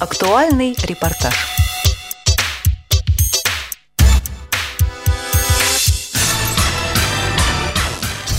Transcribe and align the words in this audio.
Актуальный 0.00 0.74
репортаж. 0.82 1.69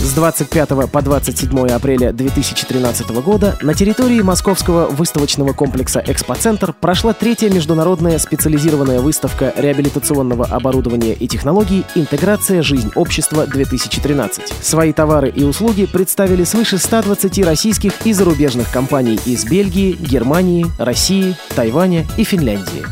С 0.02 0.14
25 0.14 0.90
по 0.90 1.00
27 1.00 1.68
апреля 1.68 2.12
2013 2.12 3.10
года 3.22 3.56
на 3.62 3.72
территории 3.72 4.20
Московского 4.20 4.88
выставочного 4.88 5.52
комплекса 5.52 6.02
«Экспоцентр» 6.04 6.72
прошла 6.72 7.12
третья 7.12 7.48
международная 7.48 8.18
специализированная 8.18 8.98
выставка 8.98 9.54
реабилитационного 9.56 10.46
оборудования 10.46 11.12
и 11.12 11.28
технологий 11.28 11.84
«Интеграция. 11.94 12.62
Жизнь 12.62 12.90
общества-2013». 12.96 14.52
Свои 14.60 14.92
товары 14.92 15.28
и 15.28 15.44
услуги 15.44 15.86
представили 15.86 16.42
свыше 16.42 16.78
120 16.78 17.44
российских 17.44 17.92
и 18.04 18.12
зарубежных 18.12 18.72
компаний 18.72 19.20
из 19.24 19.44
Бельгии, 19.44 19.92
Германии, 19.92 20.66
России, 20.80 21.36
Тайваня 21.54 22.04
и 22.16 22.24
Финляндии. 22.24 22.84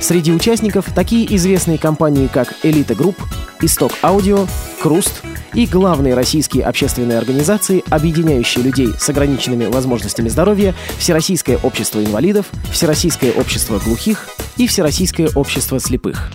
Среди 0.00 0.32
участников 0.32 0.86
такие 0.92 1.36
известные 1.36 1.78
компании, 1.78 2.26
как 2.26 2.52
«Элита 2.64 2.96
Групп», 2.96 3.16
«Исток 3.60 3.92
Аудио», 4.02 4.48
«Круст», 4.82 5.22
и 5.54 5.66
главные 5.66 6.14
российские 6.14 6.64
общественные 6.64 7.18
организации, 7.18 7.82
объединяющие 7.90 8.64
людей 8.64 8.88
с 8.98 9.08
ограниченными 9.08 9.66
возможностями 9.66 10.28
здоровья, 10.28 10.74
Всероссийское 10.98 11.58
общество 11.62 12.04
инвалидов, 12.04 12.46
Всероссийское 12.72 13.32
общество 13.32 13.78
глухих 13.78 14.28
и 14.56 14.66
Всероссийское 14.66 15.28
общество 15.34 15.80
слепых. 15.80 16.30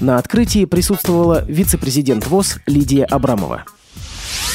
На 0.00 0.18
открытии 0.18 0.64
присутствовала 0.64 1.44
вице-президент 1.46 2.26
ВОС 2.26 2.58
Лидия 2.66 3.04
Абрамова. 3.04 3.64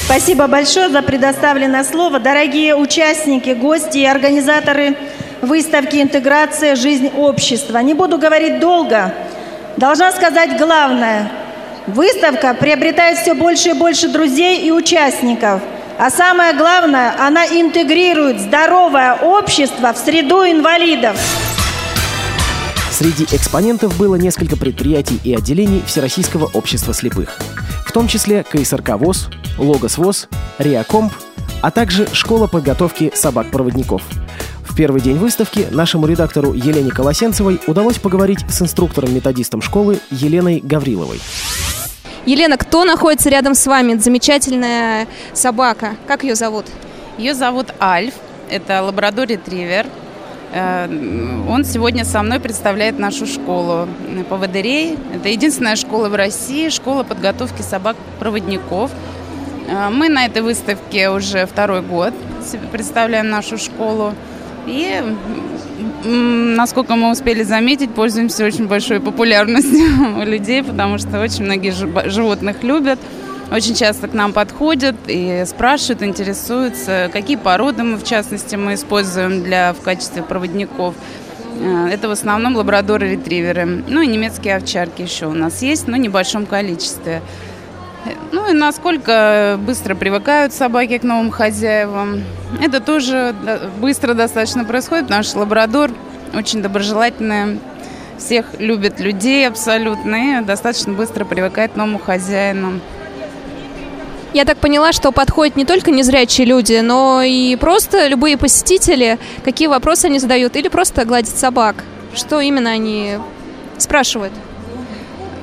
Спасибо 0.04 0.48
большое 0.48 0.88
за 0.88 1.02
предоставленное 1.02 1.84
слово. 1.84 2.18
Дорогие 2.18 2.74
участники, 2.74 3.50
гости 3.50 3.98
и 3.98 4.04
организаторы 4.04 4.96
выставки 5.40 5.96
«Интеграция. 6.02 6.74
Жизнь 6.74 7.08
общества». 7.16 7.78
Не 7.78 7.94
буду 7.94 8.18
говорить 8.18 8.60
долго. 8.60 9.14
Должна 9.76 10.12
сказать 10.12 10.58
главное. 10.58 11.30
Выставка 11.94 12.54
приобретает 12.54 13.18
все 13.18 13.34
больше 13.34 13.70
и 13.70 13.72
больше 13.72 14.08
друзей 14.08 14.60
и 14.64 14.70
участников. 14.70 15.60
А 15.98 16.08
самое 16.10 16.54
главное, 16.54 17.14
она 17.18 17.44
интегрирует 17.46 18.40
здоровое 18.40 19.14
общество 19.16 19.92
в 19.92 19.98
среду 19.98 20.44
инвалидов. 20.44 21.16
Среди 22.92 23.24
экспонентов 23.24 23.96
было 23.98 24.14
несколько 24.14 24.56
предприятий 24.56 25.18
и 25.24 25.34
отделений 25.34 25.82
Всероссийского 25.84 26.48
общества 26.52 26.94
слепых, 26.94 27.40
в 27.84 27.92
том 27.92 28.06
числе 28.06 28.44
КСРК 28.44 28.90
ВОЗ, 28.90 29.28
Логос 29.58 29.98
ВОЗ, 29.98 30.28
Риакомп, 30.58 31.12
а 31.60 31.72
также 31.72 32.06
школа 32.12 32.46
подготовки 32.46 33.10
собак-проводников. 33.14 34.02
В 34.62 34.76
первый 34.76 35.00
день 35.00 35.16
выставки 35.16 35.66
нашему 35.72 36.06
редактору 36.06 36.52
Елене 36.52 36.90
Колосенцевой 36.90 37.60
удалось 37.66 37.98
поговорить 37.98 38.44
с 38.48 38.62
инструктором-методистом 38.62 39.60
школы 39.60 39.98
Еленой 40.10 40.60
Гавриловой. 40.60 41.20
Елена, 42.26 42.58
кто 42.58 42.84
находится 42.84 43.30
рядом 43.30 43.54
с 43.54 43.66
вами? 43.66 43.94
Замечательная 43.94 45.06
собака. 45.32 45.96
Как 46.06 46.22
ее 46.22 46.34
зовут? 46.34 46.66
Ее 47.16 47.34
зовут 47.34 47.74
Альф. 47.80 48.14
Это 48.50 48.82
лабрадор-ретривер. 48.82 49.86
Э, 50.52 50.86
он 51.48 51.64
сегодня 51.64 52.04
со 52.04 52.22
мной 52.22 52.38
представляет 52.40 52.98
нашу 52.98 53.26
школу 53.26 53.88
поводырей. 54.28 54.98
Это 55.14 55.28
единственная 55.28 55.76
школа 55.76 56.08
в 56.08 56.14
России, 56.14 56.68
школа 56.68 57.04
подготовки 57.04 57.62
собак-проводников. 57.62 58.90
Э, 59.68 59.88
мы 59.90 60.08
на 60.10 60.26
этой 60.26 60.42
выставке 60.42 61.08
уже 61.08 61.46
второй 61.46 61.80
год 61.80 62.12
представляем 62.70 63.30
нашу 63.30 63.56
школу. 63.56 64.14
И 64.66 65.02
насколько 66.04 66.96
мы 66.96 67.10
успели 67.10 67.42
заметить, 67.42 67.90
пользуемся 67.90 68.44
очень 68.44 68.66
большой 68.66 69.00
популярностью 69.00 70.16
у 70.18 70.22
людей, 70.22 70.62
потому 70.62 70.98
что 70.98 71.20
очень 71.20 71.44
многие 71.44 71.72
животных 72.08 72.62
любят. 72.62 72.98
Очень 73.50 73.74
часто 73.74 74.06
к 74.06 74.14
нам 74.14 74.32
подходят 74.32 74.94
и 75.08 75.42
спрашивают, 75.44 76.04
интересуются, 76.04 77.10
какие 77.12 77.36
породы 77.36 77.82
мы, 77.82 77.96
в 77.96 78.04
частности, 78.04 78.54
мы 78.54 78.74
используем 78.74 79.42
для, 79.42 79.72
в 79.72 79.80
качестве 79.80 80.22
проводников. 80.22 80.94
Э, 81.60 81.88
это 81.88 82.08
в 82.08 82.12
основном 82.12 82.56
лабрадоры-ретриверы. 82.56 83.82
Ну 83.88 84.02
и 84.02 84.06
немецкие 84.06 84.56
овчарки 84.56 85.02
еще 85.02 85.26
у 85.26 85.32
нас 85.32 85.62
есть, 85.62 85.88
но 85.88 85.96
в 85.96 86.00
небольшом 86.00 86.46
количестве. 86.46 87.22
Ну 88.32 88.50
и 88.50 88.52
насколько 88.52 89.58
быстро 89.60 89.94
привыкают 89.94 90.52
собаки 90.52 90.98
к 90.98 91.02
новым 91.02 91.30
хозяевам. 91.30 92.22
Это 92.60 92.80
тоже 92.80 93.34
быстро 93.78 94.14
достаточно 94.14 94.64
происходит. 94.64 95.08
Наш 95.10 95.34
лабрадор 95.34 95.90
очень 96.32 96.62
доброжелательный, 96.62 97.60
всех 98.18 98.46
любит 98.58 99.00
людей 99.00 99.46
абсолютно 99.48 100.40
и 100.40 100.44
достаточно 100.44 100.92
быстро 100.92 101.24
привыкает 101.24 101.72
к 101.72 101.76
новому 101.76 101.98
хозяину. 101.98 102.80
Я 104.32 104.44
так 104.44 104.58
поняла, 104.58 104.92
что 104.92 105.10
подходят 105.10 105.56
не 105.56 105.64
только 105.64 105.90
незрячие 105.90 106.46
люди, 106.46 106.78
но 106.80 107.20
и 107.20 107.56
просто 107.56 108.06
любые 108.06 108.36
посетители. 108.38 109.18
Какие 109.44 109.66
вопросы 109.66 110.04
они 110.06 110.20
задают? 110.20 110.54
Или 110.54 110.68
просто 110.68 111.04
гладят 111.04 111.36
собак? 111.36 111.82
Что 112.14 112.40
именно 112.40 112.70
они 112.70 113.14
спрашивают? 113.76 114.32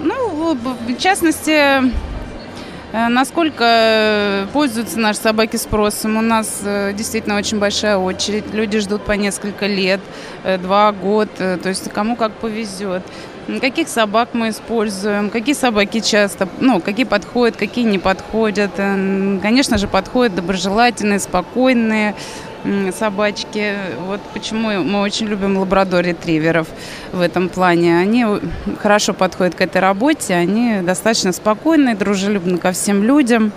Ну, 0.02 0.56
в 0.56 0.98
частности, 0.98 1.92
насколько 2.92 3.64
э, 3.64 4.48
пользуются 4.54 5.00
наши 5.00 5.20
собаки 5.20 5.58
спросом? 5.58 6.18
У 6.18 6.22
нас 6.22 6.62
э, 6.64 6.94
действительно 6.94 7.38
очень 7.38 7.60
большая 7.60 7.98
очередь. 7.98 8.54
Люди 8.54 8.80
ждут 8.80 9.04
по 9.04 9.14
несколько 9.14 9.66
лет, 9.68 10.00
два 10.62 10.92
года. 10.92 11.58
То 11.58 11.70
есть 11.70 11.90
кому 11.92 12.16
как 12.16 12.34
повезет. 12.34 13.04
Каких 13.62 13.88
собак 13.88 14.30
мы 14.34 14.50
используем, 14.50 15.30
какие 15.30 15.56
собаки 15.56 16.02
часто, 16.02 16.50
ну, 16.60 16.82
какие 16.82 17.06
подходят, 17.06 17.56
какие 17.56 17.86
не 17.86 17.98
подходят. 17.98 18.72
Конечно 18.76 19.78
же, 19.78 19.88
подходят 19.88 20.36
доброжелательные, 20.36 21.20
спокойные, 21.20 22.14
собачки. 22.98 23.76
Вот 24.08 24.22
почему 24.34 24.70
мы 24.84 25.02
очень 25.02 25.28
любим 25.28 25.58
лабрадор-ретриверов 25.58 26.68
в 27.12 27.22
этом 27.22 27.50
плане. 27.50 27.98
Они 27.98 28.26
хорошо 28.82 29.14
подходят 29.14 29.56
к 29.56 29.62
этой 29.62 29.82
работе, 29.82 30.34
они 30.34 30.80
достаточно 30.82 31.32
спокойные, 31.32 31.96
дружелюбны 31.96 32.58
ко 32.58 32.72
всем 32.72 33.04
людям. 33.04 33.52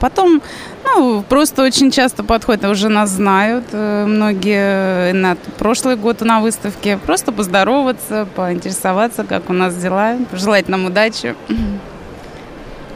Потом, 0.00 0.40
ну, 0.84 1.22
просто 1.28 1.62
очень 1.62 1.90
часто 1.90 2.24
подходят, 2.24 2.64
уже 2.64 2.88
нас 2.88 3.10
знают 3.10 3.66
э, 3.72 4.06
многие 4.06 5.12
на 5.12 5.36
прошлый 5.58 5.96
год 5.96 6.22
на 6.22 6.40
выставке. 6.40 6.96
Просто 6.96 7.30
поздороваться, 7.30 8.26
поинтересоваться, 8.34 9.24
как 9.24 9.50
у 9.50 9.52
нас 9.52 9.74
дела, 9.76 10.16
пожелать 10.30 10.68
нам 10.68 10.86
удачи. 10.86 11.34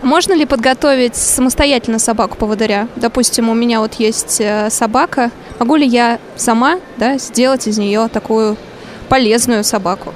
Можно 0.03 0.33
ли 0.33 0.47
подготовить 0.47 1.15
самостоятельно 1.15 2.01
собаку-поводыря? 2.01 2.89
Допустим, 2.97 3.49
у 3.49 3.55
меня 3.55 3.79
вот 3.79 3.95
есть 3.95 4.41
э, 4.41 4.69
собака. 4.69 5.31
Могу 5.61 5.77
ли 5.77 5.87
я 5.87 6.19
сама 6.35 6.81
да, 6.97 7.19
сделать 7.19 7.69
из 7.69 7.79
нее 7.79 8.09
такую 8.13 8.57
полезную 9.09 9.63
собаку? 9.63 10.13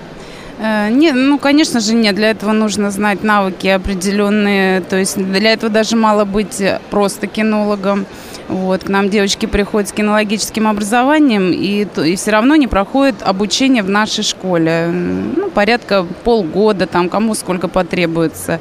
Э, 0.58 0.88
не, 0.90 1.12
ну, 1.12 1.38
конечно 1.38 1.78
же, 1.78 1.94
нет. 1.94 2.16
Для 2.16 2.30
этого 2.30 2.50
нужно 2.50 2.90
знать 2.90 3.22
навыки 3.22 3.68
определенные. 3.68 4.80
То 4.80 4.96
есть 4.96 5.16
для 5.16 5.52
этого 5.52 5.70
даже 5.70 5.94
мало 5.94 6.24
быть 6.24 6.60
просто 6.90 7.28
кинологом. 7.28 8.06
Вот, 8.48 8.84
к 8.84 8.88
нам 8.88 9.10
девочки 9.10 9.46
приходят 9.46 9.88
с 9.88 9.92
кинологическим 9.92 10.68
образованием 10.68 11.50
и, 11.52 11.86
и 12.04 12.16
все 12.16 12.30
равно 12.30 12.54
не 12.54 12.68
проходят 12.68 13.16
обучение 13.22 13.82
в 13.82 13.90
нашей 13.90 14.22
школе. 14.22 14.86
Ну, 14.86 15.50
порядка 15.50 16.06
полгода, 16.22 16.86
там, 16.86 17.08
кому 17.08 17.34
сколько 17.34 17.66
потребуется. 17.66 18.60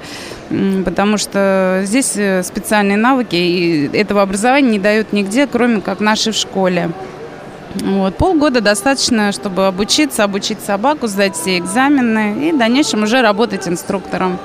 Потому 0.83 1.17
что 1.17 1.81
здесь 1.83 2.13
э, 2.15 2.41
специальные 2.43 2.97
навыки, 2.97 3.35
и 3.35 3.89
этого 3.95 4.23
образования 4.23 4.71
не 4.71 4.79
дают 4.79 5.13
нигде, 5.13 5.45
кроме 5.45 5.81
как 5.81 5.99
в 5.99 6.03
нашей 6.03 6.33
школе. 6.33 6.89
Вот, 7.75 8.15
полгода 8.15 8.61
достаточно, 8.61 9.31
чтобы 9.31 9.67
обучиться, 9.67 10.23
обучить 10.23 10.61
собаку, 10.61 11.07
сдать 11.07 11.35
все 11.35 11.57
экзамены 11.57 12.47
и 12.49 12.51
в 12.51 12.57
дальнейшем 12.57 13.03
уже 13.03 13.21
работать 13.21 13.67
инструктором. 13.67 14.39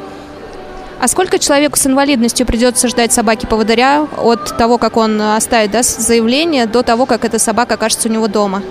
А 1.00 1.08
сколько 1.08 1.38
человеку 1.38 1.78
с 1.78 1.86
инвалидностью 1.86 2.46
придется 2.46 2.86
ждать 2.86 3.10
собаки-поводыря 3.10 4.06
от 4.18 4.56
того, 4.58 4.76
как 4.76 4.98
он 4.98 5.20
оставит 5.20 5.70
да, 5.70 5.82
заявление, 5.82 6.66
до 6.66 6.82
того, 6.82 7.06
как 7.06 7.24
эта 7.24 7.38
собака 7.38 7.74
окажется 7.74 8.10
у 8.10 8.12
него 8.12 8.28
дома? 8.28 8.62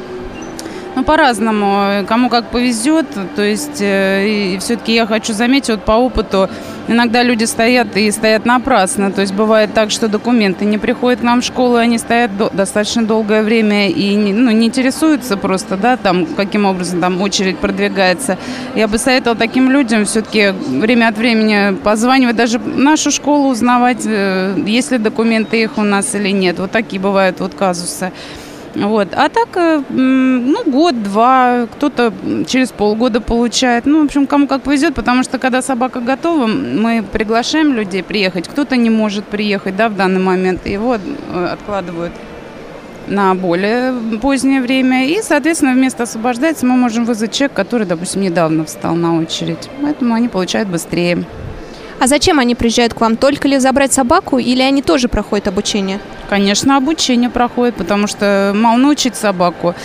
Ну, 0.96 1.04
по-разному. 1.04 2.06
Кому 2.08 2.30
как 2.30 2.46
повезет. 2.46 3.06
То 3.36 3.44
есть, 3.44 3.80
э, 3.80 4.58
все-таки 4.60 4.94
я 4.94 5.06
хочу 5.06 5.34
заметить 5.34 5.70
вот 5.70 5.84
по 5.84 5.94
опыту, 5.94 6.50
иногда 6.88 7.24
люди 7.24 7.44
стоят 7.44 7.96
и 7.96 8.10
стоят 8.12 8.46
напрасно. 8.46 9.12
То 9.12 9.22
есть, 9.22 9.34
бывает 9.34 9.74
так, 9.74 9.92
что 9.92 10.08
документы 10.08 10.66
не 10.66 10.78
приходят 10.78 11.20
к 11.20 11.24
нам 11.24 11.42
в 11.42 11.46
школу, 11.46 11.76
они 11.76 11.98
стоят 11.98 12.36
до, 12.38 12.50
достаточно 12.50 13.04
долгое 13.04 13.44
время 13.44 13.90
и 13.90 14.18
ну, 14.18 14.52
не 14.52 14.68
интересуются 14.68 15.38
просто, 15.38 15.78
да, 15.78 15.96
там, 15.96 16.26
каким 16.26 16.66
образом 16.66 17.02
там 17.02 17.22
очередь 17.22 17.60
продвигается. 17.60 18.38
Я 18.76 18.88
бы 18.88 18.98
советовала 18.98 19.38
таким 19.38 19.70
людям 19.70 20.06
все-таки 20.06 20.50
время 20.50 21.10
от 21.10 21.18
времени 21.18 21.76
позванивать, 21.76 22.36
даже 22.36 22.60
нашу 22.60 23.12
школу 23.12 23.50
узнавать, 23.50 24.06
э, 24.06 24.56
есть 24.66 24.92
ли 24.92 24.98
документы 24.98 25.62
их 25.62 25.78
у 25.78 25.84
нас 25.84 26.16
или 26.16 26.30
нет. 26.30 26.60
Вот 26.60 26.72
такие 26.72 27.00
бывают 27.00 27.40
вот 27.40 27.54
казусы. 27.54 28.12
Вот. 28.76 29.10
А 29.14 29.30
так, 29.30 29.50
э, 29.56 29.82
ну, 29.90 30.64
год-два, 30.66 31.68
кто-то 31.74 32.14
через 32.48 32.72
полгода 32.72 33.20
получает. 33.20 33.86
Ну, 33.86 34.02
в 34.02 34.06
общем, 34.06 34.28
кому 34.28 34.48
как 34.48 34.62
повезет, 34.62 34.94
потому 34.96 35.24
что 35.24 35.40
когда 35.40 35.62
собака 35.62 36.00
готова, 36.00 36.46
мы 36.48 37.04
приглашаем 37.04 37.74
людей 37.74 38.04
приехать. 38.04 38.48
Кто-то 38.48 38.76
не 38.78 38.90
может 38.90 39.26
приехать, 39.26 39.76
да, 39.76 39.90
в 39.90 39.96
данный 39.96 40.22
момент, 40.22 40.68
его 40.68 40.96
э, 40.96 41.46
откладывают 41.46 42.14
на 43.08 43.34
более 43.34 43.94
позднее 44.22 44.62
время. 44.62 45.08
И, 45.08 45.22
соответственно, 45.22 45.74
вместо 45.74 46.04
освобождается 46.04 46.66
мы 46.66 46.76
можем 46.76 47.06
вызвать 47.06 47.32
человека, 47.32 47.56
который, 47.56 47.88
допустим, 47.88 48.22
недавно 48.22 48.66
встал 48.66 48.96
на 48.96 49.18
очередь. 49.18 49.70
Поэтому 49.82 50.14
они 50.14 50.28
получают 50.28 50.70
быстрее. 50.70 51.24
А 52.00 52.08
зачем 52.08 52.40
они 52.40 52.56
приезжают 52.56 52.94
к 52.94 53.02
вам? 53.02 53.18
Только 53.18 53.48
ли 53.48 53.60
забрать 53.60 53.92
собаку 53.92 54.40
или 54.40 54.62
они 54.62 54.82
тоже 54.82 55.10
проходят 55.10 55.48
обучение? 55.48 56.00
Конечно, 56.30 56.78
обучение 56.78 57.30
проходит, 57.30 57.76
потому 57.76 58.08
что 58.08 58.54
мало 58.56 58.78
научить 58.78 59.16
собаку. 59.16 59.76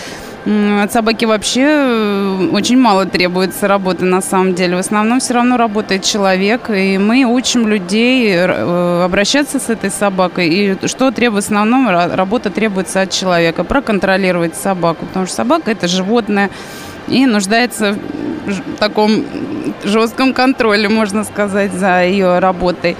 От 0.46 0.92
собаки 0.92 1.24
вообще 1.24 1.62
э, 1.62 2.48
очень 2.52 2.76
мало 2.76 3.06
требуется 3.06 3.66
работы 3.66 4.04
на 4.04 4.20
самом 4.20 4.54
деле. 4.54 4.76
В 4.76 4.78
основном 4.78 5.18
все 5.20 5.34
равно 5.34 5.56
работает 5.56 6.02
человек, 6.02 6.68
и 6.68 6.98
мы 6.98 7.24
учим 7.24 7.66
людей 7.66 8.34
э, 8.34 9.04
обращаться 9.04 9.58
с 9.58 9.70
этой 9.70 9.90
собакой. 9.90 10.48
И 10.48 10.86
что 10.86 11.10
требует 11.12 11.44
в 11.44 11.46
основном, 11.46 11.88
работа 11.88 12.50
требуется 12.50 13.00
от 13.00 13.10
человека, 13.10 13.64
проконтролировать 13.64 14.54
собаку, 14.54 15.06
потому 15.06 15.24
что 15.26 15.34
собака 15.36 15.70
это 15.70 15.88
животное 15.88 16.50
и 17.08 17.24
нуждается 17.24 17.96
в 18.46 18.76
таком 18.78 19.24
жестком 19.82 20.34
контроле, 20.34 20.90
можно 20.90 21.24
сказать, 21.24 21.72
за 21.72 22.04
ее 22.04 22.38
работой. 22.38 22.96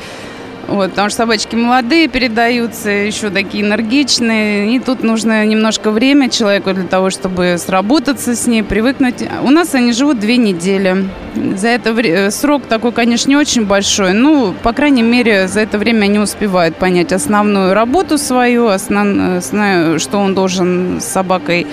Вот, 0.69 0.91
потому 0.91 1.09
что 1.11 1.19
собачки 1.19 1.55
молодые 1.55 2.09
передаются, 2.09 2.91
еще 2.91 3.31
такие 3.31 3.65
энергичные. 3.65 4.75
И 4.75 4.79
тут 4.79 5.03
нужно 5.03 5.45
немножко 5.45 5.91
время 5.91 6.31
человеку 6.31 6.73
для 6.73 6.85
того, 6.85 7.11
чтобы 7.11 7.57
сработаться 7.59 8.35
с 8.35 8.47
ней, 8.47 8.63
привыкнуть. 8.63 9.25
У 9.43 9.51
нас 9.51 9.75
они 9.75 9.93
живут 9.93 10.19
две 10.21 10.37
недели. 10.37 11.09
За 11.57 11.69
это 11.69 11.91
э, 11.91 12.31
срок 12.31 12.63
такой, 12.67 12.93
конечно, 12.93 13.29
не 13.29 13.37
очень 13.37 13.67
большой. 13.67 14.13
Ну, 14.13 14.55
по 14.63 14.73
крайней 14.73 15.03
мере, 15.03 15.49
за 15.49 15.61
это 15.61 15.79
время 15.79 16.05
они 16.05 16.19
успевают 16.19 16.77
понять 16.77 17.13
основную 17.13 17.75
работу 17.75 18.19
свою, 18.19 18.69
основ... 18.69 19.43
что 19.43 20.19
он 20.19 20.35
должен 20.35 21.01
с 21.01 21.05
собакой 21.05 21.67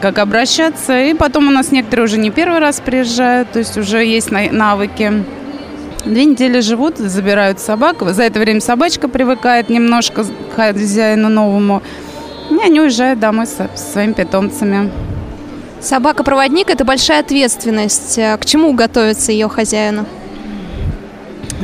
как 0.00 0.18
обращаться. 0.18 1.00
И 1.00 1.14
потом 1.14 1.48
у 1.48 1.50
нас 1.50 1.70
некоторые 1.70 2.06
уже 2.06 2.18
не 2.18 2.30
первый 2.30 2.58
раз 2.58 2.80
приезжают, 2.80 3.52
то 3.52 3.58
есть 3.58 3.76
уже 3.76 4.04
есть 4.04 4.30
навыки. 4.30 5.24
Две 6.04 6.24
недели 6.24 6.60
живут, 6.60 6.98
забирают 6.98 7.60
собак. 7.60 8.02
За 8.02 8.24
это 8.24 8.40
время 8.40 8.60
собачка 8.60 9.08
привыкает 9.08 9.70
немножко 9.70 10.24
к 10.24 10.56
хозяину 10.56 11.28
новому. 11.28 11.82
И 12.50 12.58
они 12.60 12.80
уезжают 12.80 13.20
домой 13.20 13.46
со, 13.46 13.70
со 13.74 13.92
своими 13.92 14.12
питомцами. 14.12 14.90
Собака-проводник– 15.80 16.70
это 16.70 16.84
большая 16.84 17.20
ответственность. 17.20 18.16
К 18.16 18.40
чему 18.44 18.72
готовится 18.72 19.32
ее 19.32 19.48
хозяину? 19.48 20.06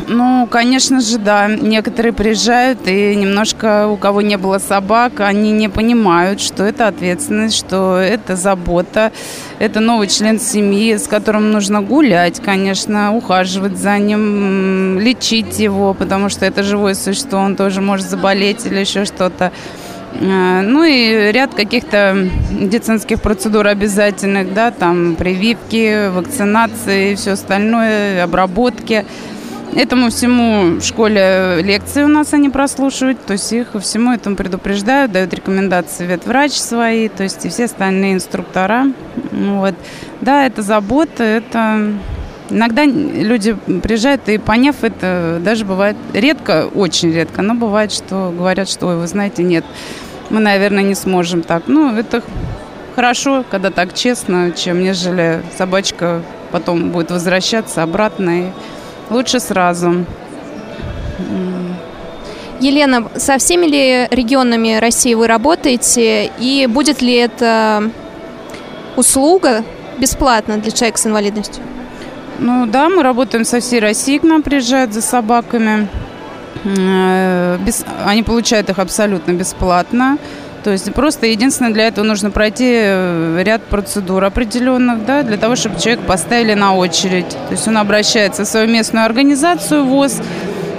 Ну, 0.07 0.47
конечно 0.51 1.01
же, 1.01 1.19
да. 1.19 1.49
Некоторые 1.49 2.13
приезжают, 2.13 2.87
и 2.87 3.15
немножко 3.15 3.89
у 3.89 3.97
кого 3.97 4.21
не 4.21 4.37
было 4.37 4.59
собак, 4.59 5.21
они 5.21 5.51
не 5.51 5.69
понимают, 5.69 6.41
что 6.41 6.65
это 6.65 6.87
ответственность, 6.89 7.57
что 7.57 7.97
это 7.97 8.37
забота, 8.37 9.13
это 9.59 9.81
новый 9.81 10.09
член 10.09 10.39
семьи, 10.39 10.97
с 10.97 11.09
которым 11.09 11.51
нужно 11.51 11.83
гулять, 11.83 12.41
конечно, 12.41 13.15
ухаживать 13.15 13.77
за 13.77 13.99
ним, 13.99 14.99
лечить 15.01 15.59
его, 15.59 15.95
потому 15.95 16.29
что 16.29 16.45
это 16.45 16.63
живое 16.63 16.95
существо, 16.95 17.39
он 17.41 17.57
тоже 17.57 17.81
может 17.81 18.09
заболеть 18.09 18.67
или 18.67 18.79
еще 18.79 19.05
что-то. 19.05 19.53
А, 20.21 20.63
ну 20.63 20.85
и 20.85 21.33
ряд 21.33 21.55
каких-то 21.55 22.17
медицинских 22.51 23.21
процедур 23.21 23.67
обязательных, 23.67 24.53
да, 24.55 24.71
там 24.71 25.17
прививки, 25.17 26.09
вакцинации, 26.09 27.15
все 27.15 27.33
остальное, 27.33 28.25
обработки. 28.25 29.05
Этому 29.79 30.11
всему 30.11 30.81
в 30.81 30.83
школе 30.83 31.63
лекции 31.63 32.03
у 32.03 32.09
нас 32.09 32.35
они 32.35 32.49
прослушивают, 32.49 33.25
то 33.25 33.35
есть 33.35 33.53
их 33.53 33.69
всему 33.81 34.13
этому 34.13 34.35
предупреждают, 34.35 35.13
дают 35.13 35.33
рекомендации 35.33 36.05
ветврач 36.05 36.51
свои, 36.51 37.09
то 37.09 37.23
есть 37.23 37.47
и 37.47 37.49
все 37.49 37.67
остальные 37.67 38.15
инструктора. 38.15 38.87
Вот. 39.31 39.77
Да, 40.21 40.45
это 40.47 40.63
забота, 40.63 41.23
это... 41.23 41.93
Иногда 42.51 42.87
люди 42.87 43.55
приезжают 43.55 44.29
и 44.29 44.39
поняв 44.39 44.83
это, 44.83 45.39
даже 45.45 45.65
бывает 45.65 45.97
редко, 46.13 46.67
очень 46.75 47.13
редко, 47.13 47.43
но 47.43 47.55
бывает, 47.55 47.93
что 47.93 48.35
говорят, 48.37 48.69
что, 48.69 48.89
ой, 48.89 48.97
вы 48.97 49.07
знаете, 49.07 49.45
нет, 49.45 49.65
мы, 50.29 50.41
наверное, 50.41 50.83
не 50.83 50.97
сможем 50.97 51.43
так. 51.43 51.65
Ну, 51.69 51.95
это 51.95 52.25
хорошо, 52.97 53.45
когда 53.49 53.71
так 53.71 53.95
честно, 53.95 54.51
чем 54.51 54.81
нежели 54.81 55.41
собачка 55.57 56.23
потом 56.51 56.91
будет 56.91 57.13
возвращаться 57.13 57.85
обратно 57.85 58.41
и 58.41 58.47
лучше 59.11 59.41
сразу. 59.41 60.05
Елена, 62.61 63.09
со 63.17 63.39
всеми 63.39 63.67
ли 63.67 64.09
регионами 64.11 64.79
России 64.79 65.15
вы 65.15 65.27
работаете, 65.27 66.33
и 66.39 66.67
будет 66.67 67.03
ли 67.03 67.15
это 67.15 67.91
услуга 68.97 69.63
бесплатно 69.99 70.59
для 70.59 70.73
человека 70.73 70.99
с 70.99 71.07
инвалидностью? 71.07 71.63
Ну 72.41 72.67
да, 72.67 72.89
мы 72.89 73.03
работаем 73.03 73.45
со 73.45 73.61
всей 73.61 73.81
России, 73.81 74.19
к 74.19 74.23
нам 74.23 74.43
приезжают 74.43 74.93
за 74.93 75.03
собаками. 75.03 75.89
Э, 76.65 77.59
без, 77.61 77.85
они 78.05 78.23
получают 78.23 78.71
их 78.71 78.79
абсолютно 78.79 79.33
бесплатно. 79.33 80.19
То 80.65 80.71
есть 80.71 80.93
просто 80.93 81.27
единственное 81.27 81.73
для 81.73 81.87
этого 81.89 82.05
нужно 82.05 82.31
пройти 82.31 82.73
э, 82.75 83.43
ряд 83.45 83.63
процедур 83.63 84.25
определенных, 84.25 85.05
да, 85.05 85.23
для 85.23 85.37
того, 85.37 85.57
чтобы 85.57 85.81
человек 85.81 86.01
поставили 86.01 86.55
на 86.55 86.75
очередь. 86.75 87.29
То 87.29 87.53
есть 87.53 87.69
он 87.69 87.79
обращается 87.79 88.45
в 88.45 88.49
свою 88.49 88.69
местную 88.69 89.07
организацию 89.07 89.85
ВОЗ 89.85 90.21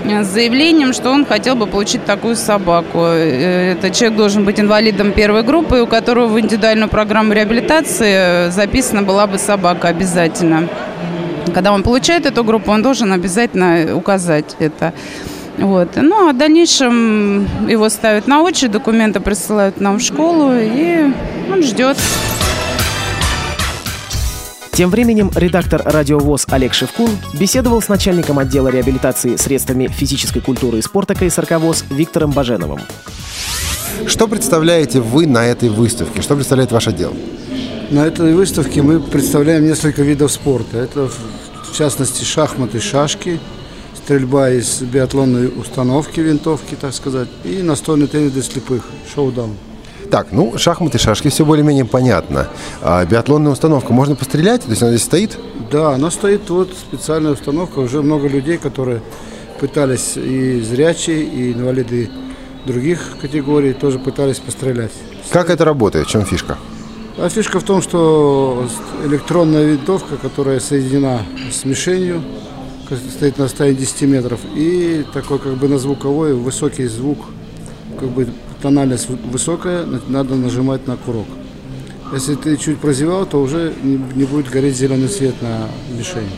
э, 0.03 0.23
с 0.23 0.27
заявлением, 0.27 0.93
что 0.93 1.11
он 1.11 1.25
хотел 1.25 1.55
бы 1.55 1.65
получить 1.65 2.05
такую 2.05 2.35
собаку. 2.35 2.99
Э, 3.03 3.73
этот 3.77 3.93
человек 3.93 4.17
должен 4.17 4.43
быть 4.43 4.59
инвалидом 4.59 5.13
первой 5.13 5.43
группы, 5.43 5.79
у 5.79 5.87
которого 5.87 6.27
в 6.27 6.39
индивидуальную 6.39 6.89
программу 6.89 7.33
реабилитации 7.33 8.49
записана 8.51 9.03
была 9.03 9.27
бы 9.27 9.37
собака 9.37 9.87
обязательно. 9.87 10.67
Когда 11.53 11.71
он 11.71 11.83
получает 11.83 12.25
эту 12.25 12.43
группу, 12.43 12.71
он 12.71 12.81
должен 12.81 13.11
обязательно 13.11 13.95
указать 13.95 14.55
это. 14.59 14.93
Вот. 15.61 15.89
Ну, 15.95 16.29
а 16.29 16.33
в 16.33 16.37
дальнейшем 16.37 17.67
его 17.67 17.89
ставят 17.89 18.27
на 18.27 18.41
очередь, 18.41 18.71
документы 18.71 19.19
присылают 19.19 19.79
нам 19.81 19.97
в 19.97 20.01
школу, 20.01 20.51
и 20.53 21.11
он 21.51 21.63
ждет. 21.63 21.97
Тем 24.71 24.89
временем 24.89 25.29
редактор 25.35 25.81
«Радиовоз» 25.83 26.45
Олег 26.49 26.73
Шевкун 26.73 27.09
беседовал 27.37 27.81
с 27.81 27.89
начальником 27.89 28.39
отдела 28.39 28.69
реабилитации 28.69 29.35
средствами 29.35 29.87
физической 29.87 30.39
культуры 30.39 30.77
и 30.77 30.81
спорта 30.81 31.15
КСРК 31.15 31.59
ВОЗ 31.59 31.83
Виктором 31.89 32.31
Баженовым. 32.31 32.79
Что 34.07 34.29
представляете 34.29 35.01
вы 35.01 35.27
на 35.27 35.45
этой 35.45 35.67
выставке? 35.67 36.21
Что 36.21 36.35
представляет 36.35 36.71
ваш 36.71 36.87
отдел? 36.87 37.13
На 37.89 38.05
этой 38.05 38.33
выставке 38.33 38.81
мы 38.81 39.01
представляем 39.01 39.65
несколько 39.65 40.03
видов 40.03 40.31
спорта. 40.31 40.77
Это, 40.77 41.09
в 41.09 41.77
частности, 41.77 42.23
шахматы, 42.23 42.79
шашки– 42.79 43.41
стрельба 44.09 44.49
из 44.49 44.81
биатлонной 44.81 45.49
установки, 45.55 46.19
винтовки, 46.19 46.73
так 46.73 46.95
сказать, 46.95 47.27
и 47.43 47.61
настольный 47.61 48.07
теннис 48.07 48.31
для 48.31 48.41
слепых, 48.41 48.83
шоу-даун. 49.13 49.51
Так, 50.09 50.31
ну, 50.31 50.57
шахматы, 50.57 50.97
шашки, 50.97 51.27
все 51.27 51.45
более-менее 51.45 51.85
понятно. 51.85 52.47
А 52.81 53.05
биатлонная 53.05 53.51
установка, 53.51 53.93
можно 53.93 54.15
пострелять? 54.15 54.63
То 54.63 54.71
есть 54.71 54.81
она 54.81 54.93
здесь 54.93 55.03
стоит? 55.03 55.37
Да, 55.71 55.91
она 55.91 56.09
стоит, 56.09 56.49
вот 56.49 56.71
специальная 56.73 57.33
установка. 57.33 57.77
Уже 57.77 58.01
много 58.01 58.27
людей, 58.27 58.57
которые 58.57 59.03
пытались 59.59 60.17
и 60.17 60.59
зрячие, 60.59 61.21
и 61.21 61.53
инвалиды 61.53 62.09
других 62.65 63.15
категорий 63.21 63.73
тоже 63.73 63.99
пытались 63.99 64.39
пострелять. 64.39 64.91
Как 65.29 65.51
это 65.51 65.65
работает? 65.65 66.07
В 66.07 66.09
чем 66.09 66.25
фишка? 66.25 66.57
А 67.19 67.29
фишка 67.29 67.59
в 67.59 67.63
том, 67.63 67.83
что 67.83 68.67
электронная 69.05 69.65
винтовка, 69.65 70.17
которая 70.17 70.59
соединена 70.59 71.21
с 71.51 71.63
мишенью, 71.63 72.23
стоит 72.97 73.37
на 73.37 73.45
расстоянии 73.45 73.79
10 73.79 74.01
метров. 74.03 74.39
И 74.55 75.05
такой 75.13 75.39
как 75.39 75.55
бы 75.55 75.67
на 75.67 75.77
звуковой 75.77 76.33
высокий 76.33 76.85
звук, 76.87 77.19
как 77.99 78.09
бы 78.09 78.27
тональность 78.61 79.09
высокая, 79.09 79.85
надо 80.07 80.35
нажимать 80.35 80.87
на 80.87 80.97
курок. 80.97 81.27
Если 82.11 82.35
ты 82.35 82.57
чуть 82.57 82.79
прозевал, 82.79 83.25
то 83.25 83.39
уже 83.39 83.73
не, 83.83 84.25
будет 84.25 84.49
гореть 84.49 84.75
зеленый 84.75 85.09
свет 85.09 85.35
на 85.41 85.69
мишени. 85.95 86.29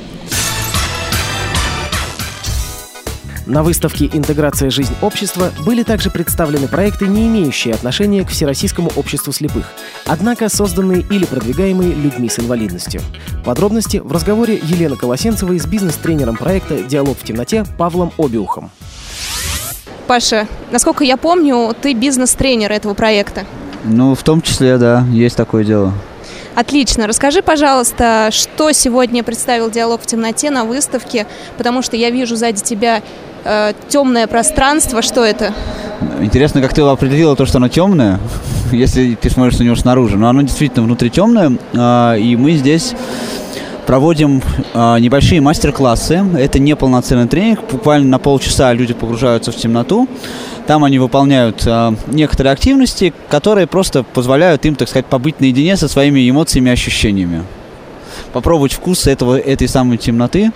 На 3.48 3.64
выставке 3.64 4.06
«Интеграция. 4.14 4.70
Жизнь 4.70 4.94
общества» 5.02 5.52
были 5.66 5.82
также 5.82 6.12
представлены 6.12 6.68
проекты, 6.68 7.08
не 7.08 7.28
имеющие 7.28 7.74
отношения 7.74 8.24
к 8.24 8.30
Всероссийскому 8.30 8.92
обществу 8.96 9.34
слепых, 9.34 9.66
однако 10.06 10.48
созданные 10.48 11.02
или 11.02 11.26
продвигаемые 11.26 11.92
людьми 11.94 12.30
с 12.30 12.38
инвалидностью. 12.38 13.02
Подробности 13.44 13.98
в 13.98 14.12
разговоре 14.12 14.60
Елены 14.62 14.96
Колосенцевой 14.96 15.60
с 15.60 15.66
бизнес-тренером 15.66 16.38
проекта 16.38 16.84
«Диалог 16.84 17.18
в 17.18 17.24
темноте» 17.24 17.66
Павлом 17.80 18.14
Обиухом. 18.20 18.70
Паша, 20.06 20.48
насколько 20.72 21.04
я 21.04 21.18
помню, 21.18 21.76
ты 21.82 21.94
бизнес-тренер 21.94 22.72
этого 22.72 22.94
проекта. 22.94 23.46
Ну, 23.84 24.14
в 24.14 24.22
том 24.22 24.42
числе, 24.42 24.78
да, 24.78 25.04
есть 25.12 25.36
такое 25.36 25.64
дело. 25.64 25.94
Отлично. 26.54 27.08
Расскажи, 27.08 27.42
пожалуйста, 27.42 28.30
что 28.32 28.72
сегодня 28.74 29.24
представил 29.24 29.72
диалог 29.72 30.02
в 30.02 30.06
темноте 30.06 30.52
на 30.52 30.66
выставке, 30.66 31.26
потому 31.58 31.82
что 31.82 31.96
я 31.96 32.10
вижу 32.10 32.36
сзади 32.36 32.62
тебя 32.62 33.02
э, 33.44 33.74
темное 33.90 34.28
пространство. 34.28 35.02
Что 35.02 35.24
это? 35.24 35.54
Интересно, 36.20 36.62
как 36.62 36.74
ты 36.74 36.82
определила 36.82 37.36
то, 37.36 37.46
что 37.46 37.58
оно 37.58 37.68
темное, 37.68 38.20
если 38.72 39.16
ты 39.16 39.30
смотришь 39.30 39.60
на 39.60 39.64
него 39.64 39.76
снаружи. 39.76 40.18
Но 40.18 40.30
оно 40.30 40.42
действительно 40.42 40.84
внутри 40.84 41.10
темное, 41.10 41.52
э, 41.74 42.20
и 42.20 42.36
мы 42.36 42.54
здесь 42.54 42.94
проводим 43.86 44.42
э, 44.74 45.00
небольшие 45.00 45.42
мастер-классы. 45.42 46.24
Это 46.38 46.60
не 46.60 46.76
полноценный 46.76 47.28
тренинг, 47.28 47.60
буквально 47.70 48.08
на 48.08 48.20
полчаса 48.20 48.72
люди 48.74 48.94
погружаются 48.94 49.52
в 49.52 49.56
темноту. 49.56 50.08
Там 50.68 50.84
они 50.84 51.00
выполняют 51.00 51.64
э, 51.66 51.96
некоторые 52.08 52.54
активности, 52.54 53.14
которые 53.30 53.68
просто 53.68 54.04
позволяют 54.04 54.66
им, 54.66 54.76
так 54.76 54.88
сказать, 54.88 55.08
побыть 55.08 55.40
наедине 55.40 55.76
со 55.76 55.88
своими 55.88 56.30
эмоциями 56.30 56.70
и 56.70 56.74
ощущениями. 56.74 57.44
Попробовать 58.32 58.74
вкус 58.74 59.08
этого, 59.08 59.38
этой 59.38 59.68
самой 59.68 59.98
темноты. 59.98 60.52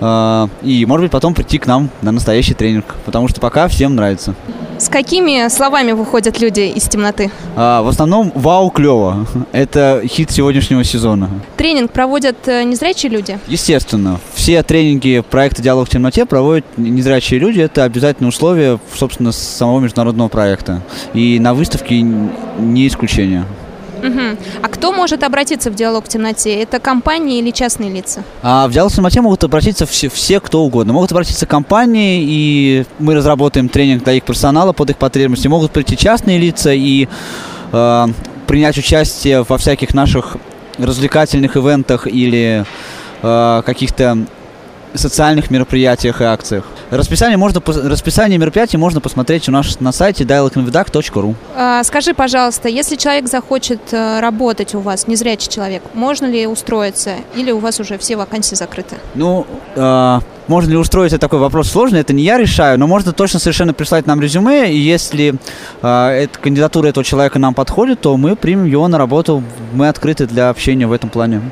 Э, 0.00 0.48
и, 0.62 0.84
может 0.86 1.04
быть, 1.04 1.12
потом 1.12 1.34
прийти 1.34 1.58
к 1.58 1.66
нам 1.66 1.90
на 2.02 2.12
настоящий 2.12 2.54
тренинг. 2.54 2.84
Потому 3.04 3.28
что 3.28 3.40
пока 3.40 3.68
всем 3.68 3.94
нравится. 3.94 4.34
С 4.78 4.88
какими 4.88 5.48
словами 5.48 5.92
выходят 5.92 6.40
люди 6.40 6.62
из 6.62 6.88
темноты? 6.88 7.30
А, 7.54 7.82
в 7.82 7.88
основном 7.88 8.32
«Вау, 8.34 8.68
клево». 8.70 9.26
Это 9.52 10.02
хит 10.04 10.32
сегодняшнего 10.32 10.82
сезона. 10.82 11.30
Тренинг 11.56 11.92
проводят 11.92 12.48
э, 12.48 12.64
незрячие 12.64 13.12
люди? 13.12 13.38
Естественно. 13.46 14.18
Все 14.34 14.60
тренинги 14.64 15.22
проекта 15.30 15.62
«Диалог 15.62 15.86
в 15.86 15.90
темноте» 15.90 16.26
проводят 16.26 16.64
незрячие 16.76 17.38
люди. 17.38 17.60
Это 17.60 17.84
обязательное 17.84 18.30
условие, 18.30 18.80
собственно, 18.94 19.30
самого 19.30 19.78
международного 19.78 20.28
проекта. 20.28 20.82
И 21.14 21.38
на 21.38 21.54
выставке 21.54 22.00
не 22.00 22.88
исключение. 22.88 23.44
Угу. 24.02 24.36
А 24.62 24.68
кто 24.68 24.92
может 24.92 25.22
обратиться 25.22 25.70
в 25.70 25.74
диалог 25.74 26.04
в 26.04 26.08
темноте? 26.08 26.60
Это 26.60 26.80
компании 26.80 27.38
или 27.38 27.50
частные 27.50 27.90
лица? 27.90 28.24
А 28.42 28.66
в 28.66 28.72
диалог 28.72 28.92
в 28.92 28.96
темноте 28.96 29.20
могут 29.20 29.44
обратиться 29.44 29.86
все, 29.86 30.08
все, 30.08 30.40
кто 30.40 30.62
угодно. 30.62 30.92
Могут 30.92 31.12
обратиться 31.12 31.46
компании, 31.46 32.22
и 32.24 32.84
мы 32.98 33.14
разработаем 33.14 33.68
тренинг 33.68 34.04
для 34.04 34.14
их 34.14 34.24
персонала 34.24 34.72
под 34.72 34.90
их 34.90 34.96
потребности. 34.96 35.46
Могут 35.48 35.70
прийти 35.70 35.96
частные 35.96 36.38
лица 36.38 36.72
и 36.72 37.08
э, 37.72 38.06
принять 38.46 38.76
участие 38.76 39.44
во 39.48 39.56
всяких 39.56 39.94
наших 39.94 40.36
развлекательных 40.78 41.56
ивентах 41.56 42.06
или 42.06 42.64
э, 43.22 43.62
каких-то 43.64 44.26
социальных 44.94 45.50
мероприятиях 45.50 46.20
и 46.20 46.24
акциях. 46.24 46.64
Расписание, 46.90 47.36
можно, 47.36 47.62
расписание 47.66 48.38
мероприятий 48.38 48.76
можно 48.76 49.00
посмотреть 49.00 49.48
у 49.48 49.52
нас 49.52 49.80
на 49.80 49.92
сайте 49.92 50.24
dialoginvedac.ru 50.24 51.34
а, 51.56 51.82
Скажи, 51.84 52.14
пожалуйста, 52.14 52.68
если 52.68 52.96
человек 52.96 53.28
захочет 53.28 53.80
э, 53.92 54.20
работать 54.20 54.74
у 54.74 54.80
вас, 54.80 55.06
незрячий 55.06 55.50
человек, 55.50 55.82
можно 55.94 56.26
ли 56.26 56.46
устроиться 56.46 57.16
или 57.34 57.50
у 57.50 57.58
вас 57.58 57.80
уже 57.80 57.98
все 57.98 58.16
вакансии 58.16 58.54
закрыты? 58.54 58.96
Ну, 59.14 59.46
э, 59.74 60.20
можно 60.48 60.70
ли 60.70 60.76
устроиться, 60.76 61.18
такой 61.18 61.38
вопрос 61.38 61.70
сложный, 61.70 62.00
это 62.00 62.12
не 62.12 62.24
я 62.24 62.36
решаю, 62.36 62.78
но 62.78 62.86
можно 62.86 63.12
точно 63.12 63.38
совершенно 63.38 63.74
прислать 63.74 64.06
нам 64.06 64.20
резюме, 64.20 64.72
и 64.72 64.76
если 64.76 65.34
э, 65.82 66.08
эта 66.08 66.38
кандидатура 66.38 66.88
этого 66.88 67.04
человека 67.04 67.38
нам 67.38 67.54
подходит, 67.54 68.00
то 68.00 68.16
мы 68.16 68.36
примем 68.36 68.66
его 68.66 68.86
на 68.88 68.98
работу, 68.98 69.42
мы 69.72 69.88
открыты 69.88 70.26
для 70.26 70.50
общения 70.50 70.86
в 70.86 70.92
этом 70.92 71.10
плане. 71.10 71.42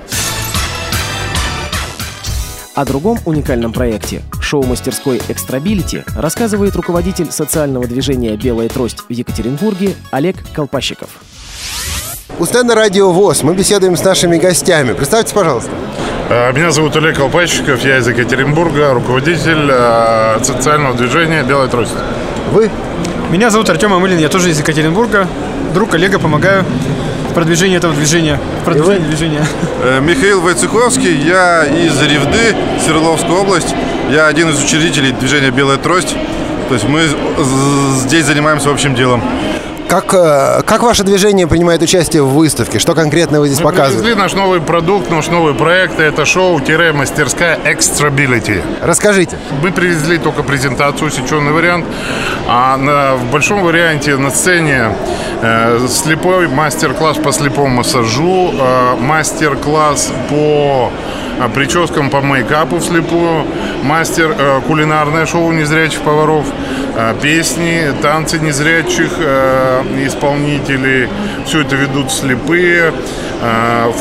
О 2.81 2.85
другом 2.87 3.19
уникальном 3.27 3.75
проекте 3.75 4.23
шоу-мастерской 4.41 5.21
«Экстрабилити» 5.29 6.03
рассказывает 6.17 6.75
руководитель 6.77 7.31
социального 7.31 7.87
движения 7.87 8.35
«Белая 8.39 8.71
трость» 8.71 9.01
в 9.07 9.13
Екатеринбурге 9.13 9.97
Олег 10.11 10.37
Колпащиков. 10.55 11.11
У 12.39 12.47
стенда 12.47 12.75
«Радио 12.75 13.13
ВОЗ» 13.13 13.43
мы 13.43 13.55
беседуем 13.55 13.99
с 13.99 14.03
нашими 14.03 14.39
гостями. 14.39 14.95
Представьте, 14.95 15.35
пожалуйста. 15.35 15.71
Э, 16.31 16.55
меня 16.55 16.71
зовут 16.71 16.97
Олег 16.97 17.19
Колпащиков, 17.19 17.85
я 17.85 17.99
из 17.99 18.09
Екатеринбурга, 18.09 18.95
руководитель 18.95 19.69
э, 19.71 20.43
социального 20.43 20.97
движения 20.97 21.43
«Белая 21.43 21.69
трость». 21.69 21.93
Вы? 22.51 22.71
Меня 23.31 23.51
зовут 23.51 23.69
Артем 23.69 23.93
Амылин, 23.93 24.17
я 24.17 24.31
тоже 24.31 24.49
из 24.49 24.59
Екатеринбурга. 24.59 25.29
Друг, 25.75 25.91
коллега, 25.91 26.19
помогаю 26.19 26.65
в 27.31 27.33
продвижении 27.33 27.77
этого 27.77 27.95
движения. 27.95 28.41
В 28.63 28.65
продвижении 28.65 29.07
движения. 29.07 29.47
Э, 29.83 30.01
Михаил 30.01 30.41
Войцеховский, 30.41 31.17
я 31.27 31.65
из 31.65 32.01
Ревды, 32.03 32.57
Свердловская 32.85 33.33
область. 33.33 33.75
Я 34.11 34.27
один 34.27 34.51
из 34.51 34.63
учредителей 34.63 35.13
движения 35.13 35.51
«Белая 35.51 35.79
трость». 35.79 36.17
То 36.69 36.75
есть 36.75 36.87
мы 36.89 37.03
здесь 37.95 38.27
занимаемся 38.27 38.71
общим 38.71 38.95
делом. 38.95 39.23
Как, 39.91 40.15
э, 40.15 40.63
как 40.65 40.85
ваше 40.85 41.03
движение 41.03 41.49
принимает 41.49 41.83
участие 41.83 42.23
в 42.23 42.29
выставке? 42.29 42.79
Что 42.79 42.95
конкретно 42.95 43.41
вы 43.41 43.49
здесь 43.49 43.59
Мы 43.59 43.73
показываете? 43.73 44.15
наш 44.15 44.35
новый 44.35 44.61
продукт, 44.61 45.11
наш 45.11 45.27
новый 45.27 45.53
проект. 45.53 45.99
Это 45.99 46.25
шоу-мастерская 46.25 47.59
Extrability. 47.65 48.63
Расскажите. 48.83 49.37
Мы 49.61 49.73
привезли 49.73 50.19
только 50.19 50.45
презентацию, 50.45 51.09
усеченный 51.09 51.51
вариант. 51.51 51.87
А 52.47 52.77
на, 52.77 53.17
в 53.17 53.33
большом 53.33 53.65
варианте 53.65 54.17
на 54.17 54.31
сцене 54.31 54.95
э, 55.43 55.81
слепой 55.89 56.47
мастер-класс 56.47 57.17
по 57.17 57.33
слепому 57.33 57.79
массажу, 57.79 58.55
э, 58.57 58.95
мастер-класс 58.97 60.13
по 60.29 60.93
прическам 61.49 62.11
по 62.11 62.21
мейкапу 62.21 62.79
вслепую, 62.79 63.47
мастер 63.83 64.35
э, 64.39 64.61
кулинарное 64.67 65.27
шоу 65.27 65.51
незрячих 65.53 66.01
поваров, 66.01 66.45
э, 66.97 67.15
песни, 67.23 67.83
танцы 68.03 68.39
незрячих 68.39 69.11
э, 69.19 69.83
исполнителей. 70.07 71.09
Все 71.47 71.63
это 71.63 71.77
ведут 71.77 72.13
слепые. 72.13 72.93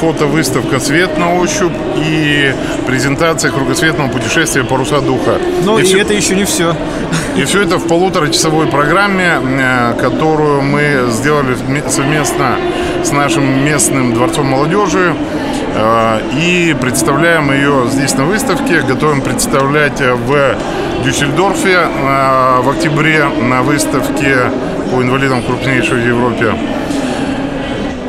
Фотовыставка 0.02 0.82
«Свет 0.82 1.18
на 1.18 1.34
ощупь» 1.34 1.72
и 1.96 2.54
презентация 2.86 3.52
кругосветного 3.52 4.10
путешествия 4.10 4.66
«Паруса 4.66 5.00
духа». 5.00 5.38
Ну 5.64 5.78
и, 5.78 5.82
и 5.82 5.86
все, 5.86 6.00
это 6.02 6.14
еще 6.14 6.36
не 6.36 6.44
все. 6.44 6.76
и 7.38 7.46
все 7.46 7.62
это 7.64 7.78
в 7.78 7.88
полуторачасовой 7.88 8.68
программе, 8.68 9.40
которую 9.98 10.62
мы 10.64 11.06
сделали 11.10 11.56
вме- 11.56 11.90
совместно 11.90 12.58
с 13.02 13.12
нашим 13.14 13.64
местным 13.64 14.14
дворцом 14.14 14.48
молодежи. 14.48 15.16
Э, 15.76 16.20
И 16.36 16.76
представляем 16.80 17.52
ее 17.52 17.88
здесь 17.90 18.14
на 18.16 18.26
выставке. 18.26 18.82
Готовим 18.82 19.22
представлять 19.22 20.02
э, 20.02 20.14
в 20.14 20.56
Дюссельдорфе 21.04 21.88
э, 21.88 22.62
в 22.62 22.70
октябре 22.70 23.26
на 23.26 23.62
выставке 23.62 24.52
по 24.92 25.02
инвалидам 25.02 25.44
крупнейшей 25.44 26.02
в 26.02 26.08
Европе. 26.08 26.54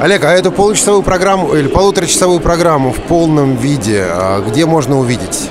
Олег, 0.01 0.25
а 0.25 0.31
эту 0.31 0.51
получасовую 0.51 1.03
программу 1.03 1.55
или 1.55 1.69
полуторачасовую 1.69 2.41
программу 2.41 2.91
в 2.91 3.01
полном 3.01 3.57
виде 3.57 4.03
а, 4.09 4.41
где 4.41 4.65
можно 4.65 4.99
увидеть? 4.99 5.51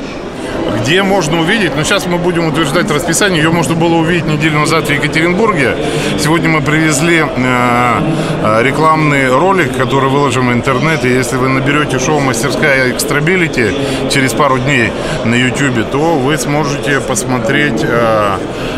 Где 0.82 1.04
можно 1.04 1.40
увидеть? 1.42 1.76
Но 1.76 1.84
сейчас 1.84 2.06
мы 2.08 2.18
будем 2.18 2.48
утверждать 2.48 2.90
расписание. 2.90 3.44
Ее 3.44 3.52
можно 3.52 3.76
было 3.76 3.96
увидеть 3.96 4.26
неделю 4.26 4.60
назад 4.60 4.88
в 4.88 4.92
Екатеринбурге. 4.92 5.76
Сегодня 6.20 6.50
мы 6.50 6.62
привезли 6.62 7.18
э, 7.18 8.02
э, 8.44 8.64
рекламный 8.64 9.30
ролик, 9.30 9.76
который 9.78 10.10
выложим 10.10 10.50
в 10.50 10.54
интернет. 10.54 11.04
И 11.06 11.10
если 11.10 11.38
вы 11.38 11.50
наберете 11.50 12.00
шоу 12.00 12.20
«Мастерская 12.20 12.92
Экстрабилити» 12.92 13.74
через 14.10 14.34
пару 14.34 14.58
дней 14.58 14.92
на 15.26 15.36
YouTube, 15.36 15.90
то 15.92 16.16
вы 16.16 16.38
сможете 16.38 17.00
посмотреть 17.02 17.82
э, 17.84 18.38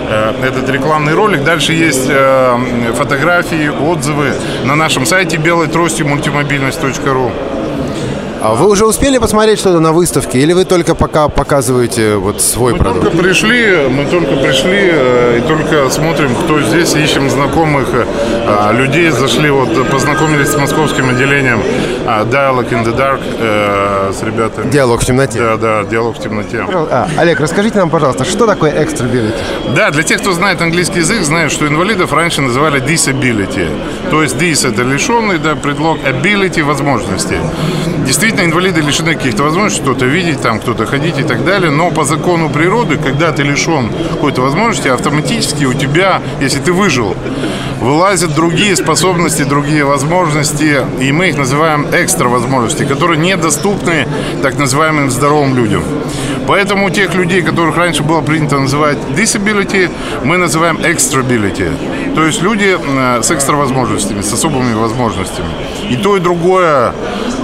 э, 0.09 0.33
этот 0.43 0.69
рекламный 0.69 1.13
ролик. 1.13 1.43
Дальше 1.43 1.73
есть 1.73 2.07
э, 2.09 2.93
фотографии, 2.95 3.69
отзывы 3.69 4.33
на 4.65 4.75
нашем 4.75 5.05
сайте 5.05 5.37
белой 5.37 5.67
тростью 5.67 6.07
мультимобильность.ру. 6.07 7.31
А 8.43 8.55
вы 8.55 8.67
уже 8.69 8.87
успели 8.87 9.19
посмотреть 9.19 9.59
что-то 9.59 9.79
на 9.79 9.91
выставке, 9.93 10.39
или 10.39 10.53
вы 10.53 10.65
только 10.65 10.95
пока 10.95 11.27
показываете 11.29 12.15
вот 12.15 12.41
свой 12.41 12.73
Мы 12.73 12.79
продукт? 12.79 13.03
только 13.03 13.17
пришли, 13.17 13.87
мы 13.87 14.05
только 14.05 14.35
пришли 14.37 14.89
э, 14.91 15.37
и 15.37 15.47
только 15.47 15.91
смотрим, 15.91 16.33
кто 16.33 16.59
здесь, 16.59 16.95
ищем 16.95 17.29
знакомых 17.29 17.89
э, 17.93 18.73
людей. 18.73 19.11
Зашли, 19.11 19.51
вот 19.51 19.69
познакомились 19.91 20.47
с 20.49 20.57
московским 20.57 21.09
отделением 21.09 21.61
э, 21.61 22.07
Dialogue 22.31 22.69
in 22.71 22.83
the 22.83 22.97
Dark 22.97 23.19
э, 23.37 24.11
с 24.11 24.23
ребятами. 24.23 24.71
Диалог 24.71 25.01
в 25.01 25.05
темноте. 25.05 25.37
Да, 25.39 25.57
да, 25.57 25.83
диалог 25.83 26.17
в 26.17 26.19
темноте. 26.19 26.65
А, 26.67 27.07
Олег, 27.17 27.39
расскажите 27.39 27.77
нам, 27.77 27.91
пожалуйста, 27.91 28.25
что 28.25 28.47
такое 28.47 28.71
экстрабилити? 28.71 29.35
Да, 29.75 29.91
для 29.91 30.01
тех, 30.01 30.19
кто 30.19 30.31
знает 30.31 30.59
английский 30.63 30.99
язык, 31.01 31.21
знают, 31.21 31.51
что 31.51 31.67
инвалидов 31.67 32.11
раньше 32.11 32.41
называли 32.41 32.81
disability. 32.81 33.69
То 34.09 34.23
есть 34.23 34.35
dis 34.37 34.67
это 34.67 34.81
лишенный, 34.81 35.37
да, 35.37 35.53
предлог 35.55 35.99
ability 35.99 36.63
возможности. 36.63 37.37
Действительно, 38.07 38.30
инвалиды 38.39 38.81
лишены 38.81 39.15
каких-то 39.15 39.43
возможностей, 39.43 39.81
что-то 39.81 40.05
видеть, 40.05 40.41
там, 40.41 40.59
кто-то 40.59 40.85
ходить 40.85 41.19
и 41.19 41.23
так 41.23 41.43
далее. 41.43 41.71
Но 41.71 41.91
по 41.91 42.03
закону 42.03 42.49
природы, 42.49 42.97
когда 42.97 43.31
ты 43.31 43.43
лишен 43.43 43.91
какой-то 44.11 44.41
возможности, 44.41 44.87
автоматически 44.87 45.65
у 45.65 45.73
тебя, 45.73 46.21
если 46.39 46.59
ты 46.59 46.71
выжил, 46.71 47.15
вылазят 47.79 48.35
другие 48.35 48.75
способности, 48.75 49.43
другие 49.43 49.83
возможности, 49.83 50.85
и 50.99 51.11
мы 51.11 51.29
их 51.29 51.37
называем 51.37 51.87
экстра 51.91 52.27
возможности, 52.27 52.83
которые 52.83 53.19
недоступны 53.19 54.07
так 54.41 54.57
называемым 54.57 55.09
здоровым 55.09 55.55
людям. 55.55 55.83
Поэтому 56.47 56.89
тех 56.89 57.13
людей, 57.15 57.41
которых 57.41 57.77
раньше 57.77 58.03
было 58.03 58.21
принято 58.21 58.59
называть 58.59 58.97
disability, 59.17 59.89
мы 60.23 60.37
называем 60.37 60.77
extrability. 60.77 61.71
То 62.15 62.25
есть 62.25 62.41
люди 62.41 62.77
э, 62.77 63.21
с 63.21 63.31
экстра 63.31 63.55
возможностями, 63.55 64.21
с 64.21 64.33
особыми 64.33 64.73
возможностями. 64.73 65.47
И 65.91 65.97
то, 65.97 66.17
и 66.17 66.19
другое, 66.19 66.93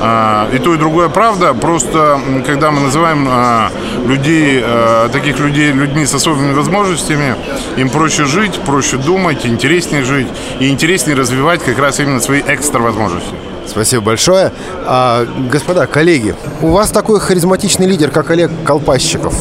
э, 0.01 0.45
и 0.53 0.59
то, 0.59 0.73
и 0.73 0.77
другое 0.77 1.09
правда. 1.09 1.53
Просто 1.53 2.19
когда 2.45 2.71
мы 2.71 2.81
называем 2.81 3.27
э, 3.29 3.69
людей, 4.07 4.63
таких 5.11 5.39
людей 5.39 5.71
людьми 5.71 6.05
с 6.05 6.13
особыми 6.13 6.53
возможностями, 6.53 7.35
им 7.75 7.89
проще 7.89 8.25
жить, 8.25 8.59
проще 8.65 8.97
думать, 8.97 9.45
интереснее 9.45 10.03
жить 10.03 10.27
и 10.59 10.69
интереснее 10.69 11.17
развивать 11.17 11.61
как 11.61 11.77
раз 11.79 11.99
именно 11.99 12.19
свои 12.19 12.41
экстра 12.47 12.79
возможности. 12.79 13.33
Спасибо 13.67 14.05
большое. 14.05 14.51
А, 14.85 15.25
господа, 15.51 15.87
коллеги, 15.87 16.35
у 16.61 16.69
вас 16.69 16.89
такой 16.89 17.19
харизматичный 17.19 17.85
лидер, 17.85 18.09
как 18.11 18.31
Олег 18.31 18.49
Колпасчиков. 18.65 19.35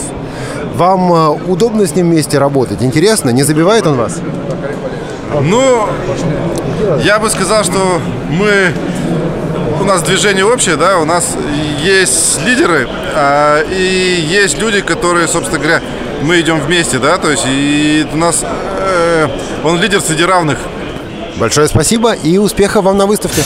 Вам 0.75 1.12
а, 1.12 1.30
удобно 1.30 1.86
с 1.86 1.94
ним 1.94 2.10
вместе 2.10 2.38
работать? 2.38 2.82
Интересно? 2.82 3.30
Не 3.30 3.44
забивает 3.44 3.86
он 3.86 3.96
вас? 3.96 4.20
Ну, 5.42 5.88
я 7.02 7.19
бы 7.19 7.31
сказал, 7.31 7.64
что 7.64 8.00
мы 8.31 8.73
у 9.81 9.85
нас 9.85 10.02
движение 10.02 10.45
общее, 10.45 10.76
да, 10.76 10.99
у 10.99 11.05
нас 11.05 11.37
есть 11.83 12.40
лидеры, 12.45 12.88
а, 13.14 13.62
и 13.62 14.21
есть 14.21 14.59
люди, 14.59 14.81
которые, 14.81 15.28
собственно 15.28 15.59
говоря, 15.59 15.83
мы 16.23 16.40
идем 16.40 16.61
вместе, 16.61 16.99
да, 16.99 17.19
то 17.19 17.31
есть 17.31 17.45
и 17.47 18.07
у 18.12 18.16
нас 18.16 18.43
э, 18.43 19.28
он 19.64 19.81
лидер 19.81 20.00
среди 20.00 20.25
равных. 20.25 20.59
Большое 21.38 21.69
спасибо 21.69 22.14
и 22.14 22.38
успехов 22.38 22.85
вам 22.85 22.97
на 22.97 23.07
выставке 23.07 23.43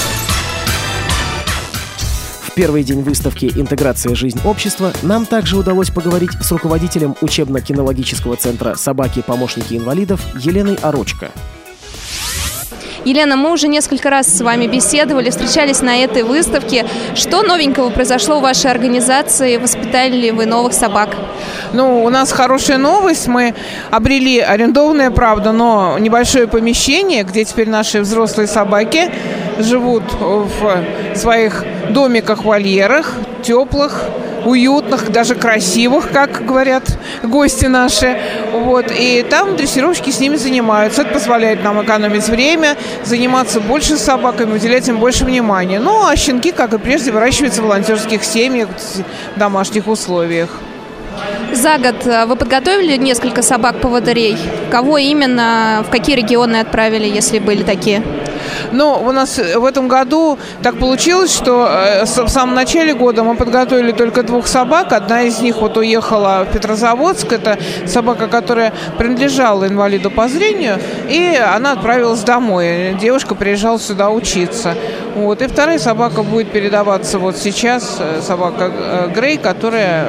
первый 2.60 2.82
день 2.82 3.00
выставки 3.00 3.50
«Интеграция. 3.56 4.14
Жизнь 4.14 4.38
общества» 4.44 4.92
нам 5.00 5.24
также 5.24 5.56
удалось 5.56 5.88
поговорить 5.88 6.32
с 6.42 6.52
руководителем 6.52 7.16
учебно-кинологического 7.22 8.36
центра 8.36 8.74
«Собаки-помощники 8.74 9.78
инвалидов» 9.78 10.20
Еленой 10.36 10.74
Орочко. 10.82 11.30
Елена, 13.04 13.36
мы 13.36 13.52
уже 13.52 13.68
несколько 13.68 14.10
раз 14.10 14.26
с 14.26 14.40
вами 14.42 14.66
беседовали, 14.66 15.30
встречались 15.30 15.80
на 15.80 15.96
этой 15.96 16.22
выставке. 16.22 16.84
Что 17.14 17.42
новенького 17.42 17.90
произошло 17.90 18.38
в 18.38 18.42
вашей 18.42 18.70
организации? 18.70 19.56
Воспитали 19.56 20.16
ли 20.16 20.30
вы 20.30 20.44
новых 20.44 20.74
собак? 20.74 21.16
Ну, 21.72 22.04
у 22.04 22.10
нас 22.10 22.30
хорошая 22.30 22.76
новость. 22.76 23.26
Мы 23.26 23.54
обрели 23.90 24.38
арендованное, 24.38 25.10
правда, 25.10 25.52
но 25.52 25.96
небольшое 25.98 26.46
помещение, 26.46 27.22
где 27.22 27.44
теперь 27.44 27.68
наши 27.68 28.00
взрослые 28.00 28.46
собаки 28.46 29.10
живут 29.58 30.02
в 30.18 31.16
своих 31.16 31.64
домиках-вольерах, 31.90 33.14
теплых, 33.42 34.04
уютных, 34.44 35.10
даже 35.10 35.34
красивых, 35.34 36.10
как 36.10 36.44
говорят 36.44 36.84
гости 37.22 37.66
наши. 37.66 38.18
Вот. 38.52 38.86
И 38.90 39.24
там 39.28 39.56
дрессировщики 39.56 40.10
с 40.10 40.20
ними 40.20 40.36
занимаются. 40.36 41.02
Это 41.02 41.12
позволяет 41.14 41.62
нам 41.64 41.82
экономить 41.82 42.28
время, 42.28 42.76
заниматься 43.04 43.60
больше 43.60 43.96
собаками, 43.96 44.54
уделять 44.54 44.88
им 44.88 44.98
больше 44.98 45.24
внимания. 45.24 45.80
Ну, 45.80 46.06
а 46.06 46.16
щенки, 46.16 46.52
как 46.52 46.72
и 46.72 46.78
прежде, 46.78 47.12
выращиваются 47.12 47.62
в 47.62 47.64
волонтерских 47.64 48.24
семьях, 48.24 48.68
в 49.34 49.38
домашних 49.38 49.86
условиях. 49.86 50.50
За 51.52 51.78
год 51.78 52.06
э, 52.06 52.26
вы 52.26 52.36
подготовили 52.36 52.96
несколько 52.96 53.42
собак-поводырей? 53.42 54.36
Кого 54.70 54.98
именно, 54.98 55.84
в 55.86 55.90
какие 55.90 56.16
регионы 56.16 56.56
отправили, 56.56 57.06
если 57.06 57.38
были 57.38 57.62
такие? 57.62 58.02
Но 58.72 59.02
у 59.02 59.12
нас 59.12 59.38
в 59.38 59.64
этом 59.64 59.88
году 59.88 60.38
так 60.62 60.78
получилось, 60.78 61.34
что 61.34 61.68
э, 61.70 62.04
в 62.04 62.28
самом 62.28 62.54
начале 62.54 62.94
года 62.94 63.22
мы 63.22 63.36
подготовили 63.36 63.92
только 63.92 64.22
двух 64.22 64.46
собак. 64.46 64.92
Одна 64.92 65.22
из 65.22 65.40
них 65.40 65.56
вот 65.56 65.76
уехала 65.76 66.46
в 66.48 66.52
Петрозаводск. 66.52 67.32
Это 67.32 67.58
собака, 67.86 68.28
которая 68.28 68.72
принадлежала 68.98 69.66
инвалиду 69.66 70.10
по 70.10 70.28
зрению. 70.28 70.78
И 71.08 71.36
она 71.36 71.72
отправилась 71.72 72.20
домой. 72.20 72.96
Девушка 73.00 73.34
приезжала 73.34 73.78
сюда 73.78 74.10
учиться. 74.10 74.74
Вот. 75.14 75.42
И 75.42 75.46
вторая 75.46 75.78
собака 75.78 76.22
будет 76.22 76.52
передаваться 76.52 77.18
вот 77.18 77.36
сейчас. 77.36 77.96
Э, 77.98 78.20
собака 78.22 78.70
э, 78.72 79.10
Грей, 79.14 79.38
которая 79.38 80.06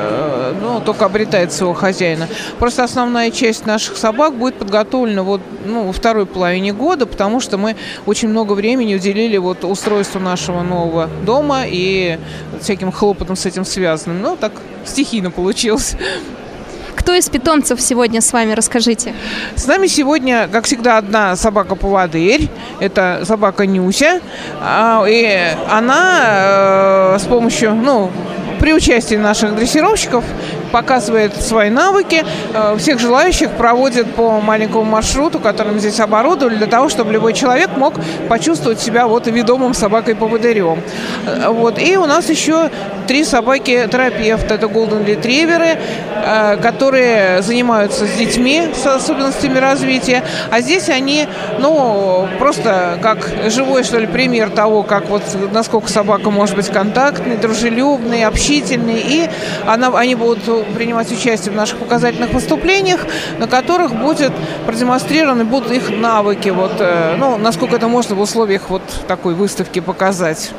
ну, 0.62 0.80
только 0.80 1.06
обретает 1.06 1.52
своего 1.52 1.74
хозяина. 1.74 2.28
Просто 2.60 2.84
основная 2.84 3.32
часть 3.32 3.66
наших 3.66 3.98
собак 3.98 4.36
будет 4.36 4.56
подготовлена 4.56 5.24
вот, 5.24 5.42
ну, 5.66 5.86
во 5.86 5.94
второй 5.94 6.26
половине 6.26 6.74
года, 6.74 7.06
потому 7.06 7.40
что 7.40 7.58
мы 7.58 7.76
очень 8.06 8.30
много 8.32 8.54
времени 8.54 8.96
уделили 8.96 9.38
вот 9.38 9.64
устройству 9.64 10.20
нашего 10.20 10.62
нового 10.62 11.10
дома 11.26 11.64
и 11.66 12.18
всяким 12.60 12.92
хлопотам 12.92 13.36
с 13.36 13.46
этим 13.46 13.66
связанным. 13.66 14.22
Ну, 14.22 14.36
так 14.36 14.54
стихийно 14.86 15.32
получилось. 15.32 15.96
Кто 16.96 17.14
из 17.14 17.30
питомцев 17.30 17.82
сегодня 17.82 18.22
с 18.22 18.32
вами, 18.32 18.54
расскажите? 18.54 19.14
С 19.56 19.66
нами 19.66 19.88
сегодня, 19.88 20.48
как 20.52 20.66
всегда, 20.66 20.98
одна 20.98 21.36
собака-поводырь. 21.36 22.50
Это 22.80 23.24
собака 23.26 23.66
Нюся. 23.66 24.22
А, 24.62 25.04
и 25.08 25.56
она 25.70 27.16
э, 27.16 27.18
с 27.20 27.24
помощью, 27.24 27.74
ну, 27.74 28.12
при 28.60 28.74
участии 28.74 29.16
наших 29.16 29.56
дрессировщиков 29.56 30.24
показывает 30.72 31.36
свои 31.42 31.70
навыки. 31.70 32.26
Э, 32.54 32.76
всех 32.78 33.00
желающих 33.00 33.52
проводит 33.52 34.14
по 34.14 34.40
маленькому 34.42 34.84
маршруту, 34.84 35.40
который 35.40 35.74
мы 35.74 35.80
здесь 35.80 36.00
оборудовали, 36.00 36.56
для 36.56 36.68
того, 36.68 36.90
чтобы 36.90 37.12
любой 37.12 37.34
человек 37.34 37.70
мог 37.78 37.94
почувствовать 38.30 38.80
себя 38.80 39.08
вот 39.08 39.28
ведомым 39.28 39.74
собакой-поводырем. 39.74 40.82
Э, 41.26 41.50
вот. 41.50 41.80
И 41.80 41.98
у 41.98 42.06
нас 42.06 42.30
еще 42.30 42.70
три 43.08 43.24
собаки-терапевта. 43.24 44.56
Это 44.56 44.68
голден 44.68 45.06
ретриверы, 45.06 45.78
э, 46.24 46.58
которые 46.62 47.42
занимаются 47.42 48.06
с 48.06 48.12
детьми 48.12 48.70
с 48.74 48.86
особенностями 48.86 49.58
развития. 49.58 50.24
А 50.50 50.62
здесь 50.62 50.90
они, 50.90 51.28
ну, 51.60 52.28
просто 52.40 52.98
как 53.02 53.30
живой, 53.48 53.84
что 53.84 54.00
ли, 54.00 54.08
пример 54.08 54.50
того, 54.50 54.84
как 54.84 55.10
вот 55.10 55.24
насколько 55.52 55.90
собака 55.90 56.30
может 56.32 56.56
быть 56.56 56.70
контактной, 56.70 57.38
дружелюбной, 57.38 58.24
общительной. 58.24 59.00
И 59.00 59.30
она, 59.68 59.90
они 59.98 60.16
будут 60.16 60.61
принимать 60.64 61.12
участие 61.12 61.52
в 61.52 61.56
наших 61.56 61.80
показательных 61.80 62.34
выступлениях, 62.34 63.06
на 63.40 63.48
которых 63.48 63.96
будет 63.96 64.32
продемонстрированы 64.66 65.46
будут 65.46 65.72
их 65.72 65.90
навыки, 65.90 66.50
вот, 66.50 66.74
э, 66.80 67.16
ну, 67.18 67.38
насколько 67.38 67.76
это 67.76 67.88
можно 67.88 68.16
в 68.16 68.22
условиях 68.22 68.70
вот 68.70 68.84
такой 69.08 69.34
выставки 69.34 69.80
показать. 69.80 70.52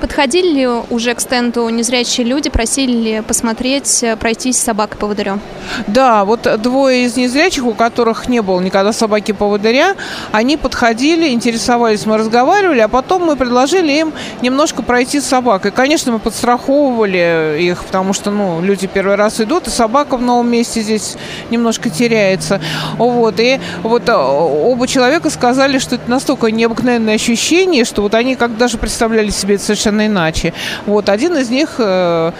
Подходили 0.00 0.52
ли 0.52 0.66
уже 0.66 1.14
к 1.14 1.20
стенду 1.20 1.68
незрячие 1.68 2.26
люди, 2.26 2.50
просили 2.50 2.92
ли 2.92 3.20
посмотреть, 3.22 4.02
э, 4.02 4.16
пройтись 4.16 4.58
с 4.58 4.64
собакой-поводырем? 4.64 5.40
Да, 5.86 6.24
вот 6.24 6.48
двое 6.60 7.06
из 7.06 7.16
незрячих, 7.16 7.64
у 7.64 7.72
которых 7.72 8.28
не 8.28 8.42
было 8.42 8.60
никогда 8.60 8.92
собаки-поводыря, 8.92 9.96
они 10.32 10.56
подходили, 10.56 11.28
интересовались, 11.28 12.04
мы 12.06 12.18
разговаривали, 12.18 12.80
а 12.80 12.88
потом 12.88 13.24
мы 13.24 13.36
предложили 13.36 13.92
им 13.92 14.12
немножко 14.42 14.82
пройти 14.82 15.20
с 15.20 15.24
собакой. 15.24 15.70
Конечно, 15.70 16.12
мы 16.12 16.18
подстраховывали 16.18 17.56
их, 17.60 17.82
потому 17.84 18.12
что, 18.12 18.30
ну, 18.30 18.60
люди 18.60 18.86
первый 18.86 19.16
раз 19.16 19.40
идут, 19.40 19.66
и 19.66 19.70
собака 19.70 20.16
в 20.16 20.22
новом 20.22 20.50
месте 20.50 20.82
здесь 20.82 21.16
немножко 21.50 21.88
теряется. 21.90 22.60
Вот, 22.98 23.40
и 23.40 23.60
вот 23.82 24.08
э, 24.08 24.14
оба 24.14 24.86
человека 24.86 25.30
сказали, 25.30 25.78
что 25.78 25.94
это 25.94 26.10
настолько 26.10 26.50
необыкновенное 26.50 27.14
ощущение, 27.14 27.84
что 27.84 28.02
вот 28.02 28.14
они 28.14 28.36
как 28.36 28.56
даже 28.56 28.78
представляли 28.78 29.30
себе 29.30 29.54
это 29.56 29.64
совершенно 29.64 29.85
совершенно 29.86 30.06
иначе. 30.06 30.52
Вот 30.86 31.08
один 31.08 31.36
из 31.36 31.50
них 31.50 31.76
э, 31.78 32.32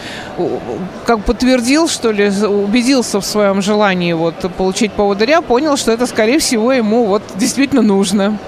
как 1.06 1.24
подтвердил, 1.24 1.88
что 1.88 2.12
ли, 2.12 2.28
убедился 2.28 3.20
в 3.20 3.24
своем 3.24 3.62
желании 3.62 4.14
вот 4.14 4.34
получить 4.56 4.92
поводыря, 4.92 5.40
понял, 5.40 5.76
что 5.76 5.92
это, 5.92 6.06
скорее 6.06 6.38
всего, 6.38 6.72
ему 6.72 7.06
вот 7.06 7.22
действительно 7.36 7.82
нужно. 7.82 8.38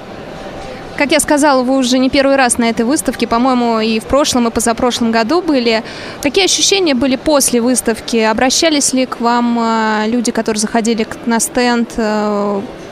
Как 0.97 1.13
я 1.13 1.21
сказала, 1.21 1.63
вы 1.63 1.77
уже 1.77 1.99
не 1.99 2.11
первый 2.11 2.35
раз 2.37 2.59
на 2.59 2.65
этой 2.65 2.85
выставке, 2.85 3.29
по-моему, 3.29 3.79
и 3.79 4.01
в 4.01 4.05
прошлом, 4.05 4.49
и 4.49 4.51
позапрошлом 4.51 5.13
году 5.13 5.43
были. 5.43 5.85
Какие 6.23 6.45
ощущения 6.45 6.95
были 6.95 7.15
после 7.15 7.61
выставки? 7.61 8.17
Обращались 8.17 8.93
ли 8.95 9.07
к 9.07 9.21
вам 9.21 9.59
э, 9.61 10.09
люди, 10.09 10.33
которые 10.33 10.61
заходили 10.61 11.07
на 11.27 11.39
стенд? 11.39 11.91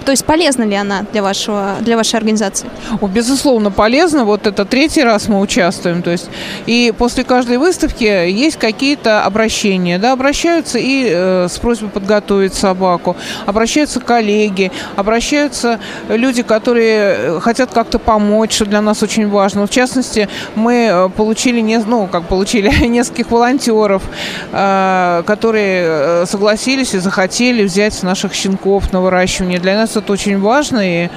То 0.07 0.13
есть 0.13 0.25
полезна 0.25 0.63
ли 0.63 0.77
она 0.77 1.05
для, 1.13 1.21
вашего, 1.21 1.79
для 1.81 1.97
вашей 1.97 2.15
организации? 2.15 2.71
О, 3.01 3.09
безусловно, 3.09 3.73
полезно. 3.73 4.25
Вот 4.25 4.47
это 4.47 4.65
третий 4.65 5.03
раз 5.03 5.27
мы 5.27 5.41
участвуем. 5.41 6.01
То 6.01 6.13
есть, 6.13 6.31
и 6.67 6.95
после 6.97 7.25
каждой 7.25 7.59
выставки 7.59 8.05
есть 8.05 8.57
какие-то 8.57 9.25
обращения. 9.25 9.99
Да, 9.99 10.13
обращаются 10.13 10.79
и 10.79 11.09
э, 11.11 11.49
с 11.51 11.59
просьбой 11.59 11.91
подготовить 11.91 12.55
собаку, 12.55 13.17
обращаются 13.47 13.99
коллеги, 13.99 14.71
обращаются 14.95 15.81
люди, 16.09 16.45
которые 16.45 17.17
э, 17.17 17.41
хотят 17.41 17.73
как-то 17.73 17.99
помочь, 17.99 18.55
что 18.55 18.65
для 18.65 18.83
нас 18.83 19.03
очень 19.03 19.29
важно. 19.29 19.67
В 19.67 19.71
частности, 19.71 20.29
мы 20.55 20.89
э, 20.89 21.09
получили, 21.09 21.59
не, 21.59 21.79
ну, 21.79 22.07
как 22.07 22.29
получили 22.29 22.69
нескольких 22.87 23.33
волонтеров, 23.33 24.05
э, 24.53 25.25
которые 25.27 25.83
э, 25.85 26.27
согласились 26.27 26.95
и 26.95 26.99
захотели 26.99 27.65
взять 27.65 28.01
наших 28.05 28.35
щенков 28.35 28.93
на 28.93 29.01
выращивание. 29.01 29.59
Для 29.59 29.77
нас 29.77 29.96
это 29.97 30.13
очень 30.13 30.39
важно, 30.41 30.81
и 30.83 31.09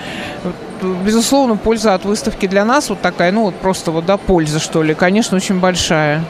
безусловно, 1.06 1.56
польза 1.58 1.94
от 1.94 2.06
выставки 2.06 2.48
для 2.48 2.65
нас 2.65 2.89
вот 2.89 3.02
такая, 3.02 3.32
ну 3.32 3.44
вот 3.44 3.56
просто 3.56 3.92
вот, 3.92 4.06
да, 4.06 4.18
польза, 4.18 4.60
что 4.60 4.84
ли, 4.84 4.94
конечно, 4.94 5.38
очень 5.38 5.60
большая. 5.60 6.24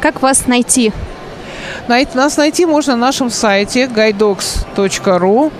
Как 0.00 0.22
вас 0.22 0.46
найти? 0.46 0.92
Нас 1.88 2.36
найти 2.36 2.66
можно 2.66 2.96
на 2.96 3.06
нашем 3.06 3.30
сайте 3.30 3.86
guidox.ru 3.86 5.52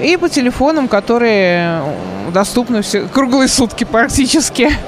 и 0.00 0.16
по 0.16 0.28
телефонам, 0.28 0.88
которые 0.88 1.82
доступны 2.32 2.82
все, 2.82 3.02
круглые 3.02 3.48
сутки 3.48 3.84
практически. 3.84 4.70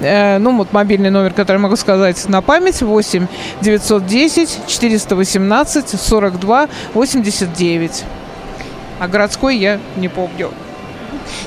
Э, 0.00 0.38
ну, 0.38 0.56
вот 0.56 0.72
мобильный 0.72 1.10
номер, 1.10 1.32
который 1.32 1.58
могу 1.58 1.76
сказать 1.76 2.28
на 2.28 2.42
память, 2.42 2.82
8 2.82 3.26
910 3.60 4.66
418 4.66 6.00
42 6.00 6.68
89. 6.92 8.04
А 9.02 9.08
городской 9.08 9.56
я 9.56 9.80
не 9.96 10.06
помню. 10.06 10.52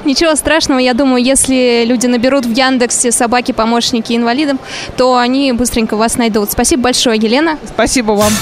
Ничего 0.04 0.36
страшного, 0.36 0.80
я 0.80 0.94
думаю, 0.94 1.24
если 1.24 1.86
люди 1.86 2.06
наберут 2.06 2.46
в 2.46 2.52
Яндексе 2.52 3.13
собаки-помощники 3.13 4.12
инвалидам, 4.12 4.60
то 4.98 5.15
они 5.15 5.54
быстренько 5.54 5.96
вас 5.96 6.18
найдут. 6.18 6.52
Спасибо 6.52 6.84
большое, 6.84 7.18
Елена. 7.18 7.58
Спасибо 7.65 8.12
вам. 8.12 8.34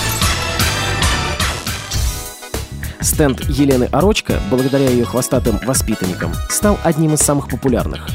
Стенд 3.02 3.41
Елены 3.41 3.88
Орочка, 3.91 4.39
благодаря 4.49 4.89
ее 4.89 5.06
хвостатым 5.06 5.60
воспитанникам, 5.63 6.34
стал 6.49 6.80
одним 6.84 7.13
из 7.13 7.19
самых 7.19 7.49
популярных. 7.49 8.08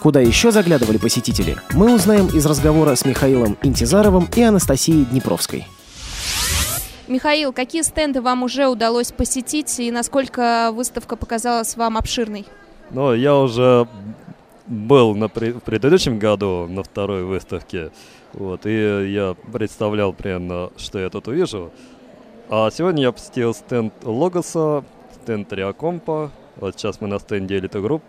Куда 0.00 0.18
еще 0.18 0.50
заглядывали 0.50 0.96
посетители, 0.96 1.56
мы 1.72 1.94
узнаем 1.94 2.26
из 2.26 2.44
разговора 2.46 2.96
с 2.96 3.04
Михаилом 3.04 3.56
Интизаровым 3.62 4.28
и 4.34 4.42
Анастасией 4.42 5.04
Днепровской. 5.04 5.68
Михаил, 7.08 7.52
какие 7.52 7.82
стенды 7.82 8.20
вам 8.20 8.42
уже 8.42 8.68
удалось 8.68 9.10
посетить 9.12 9.80
и 9.80 9.90
насколько 9.90 10.70
выставка 10.72 11.16
показалась 11.16 11.76
вам 11.76 11.96
обширной? 11.96 12.46
Ну, 12.90 13.12
я 13.14 13.36
уже 13.36 13.88
был 14.66 15.14
на 15.14 15.28
при- 15.28 15.52
в 15.52 15.60
предыдущем 15.60 16.18
году 16.18 16.66
на 16.68 16.82
второй 16.82 17.24
выставке, 17.24 17.90
вот, 18.32 18.66
и 18.66 19.12
я 19.12 19.34
представлял 19.52 20.12
примерно, 20.12 20.70
что 20.76 20.98
я 20.98 21.10
тут 21.10 21.26
увижу. 21.28 21.72
А 22.48 22.70
сегодня 22.70 23.02
я 23.02 23.12
посетил 23.12 23.52
стенд 23.54 23.92
Логоса, 24.04 24.84
стенд 25.22 25.52
Реакомпа, 25.52 26.30
вот 26.56 26.78
сейчас 26.78 27.00
мы 27.00 27.08
на 27.08 27.18
стенде 27.18 27.58
Элита 27.58 27.80
Групп, 27.80 28.02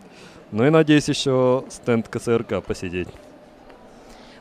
ну 0.52 0.66
и 0.66 0.70
надеюсь 0.70 1.10
еще 1.10 1.64
стенд 1.70 2.08
КСРК 2.08 2.64
посетить. 2.64 3.08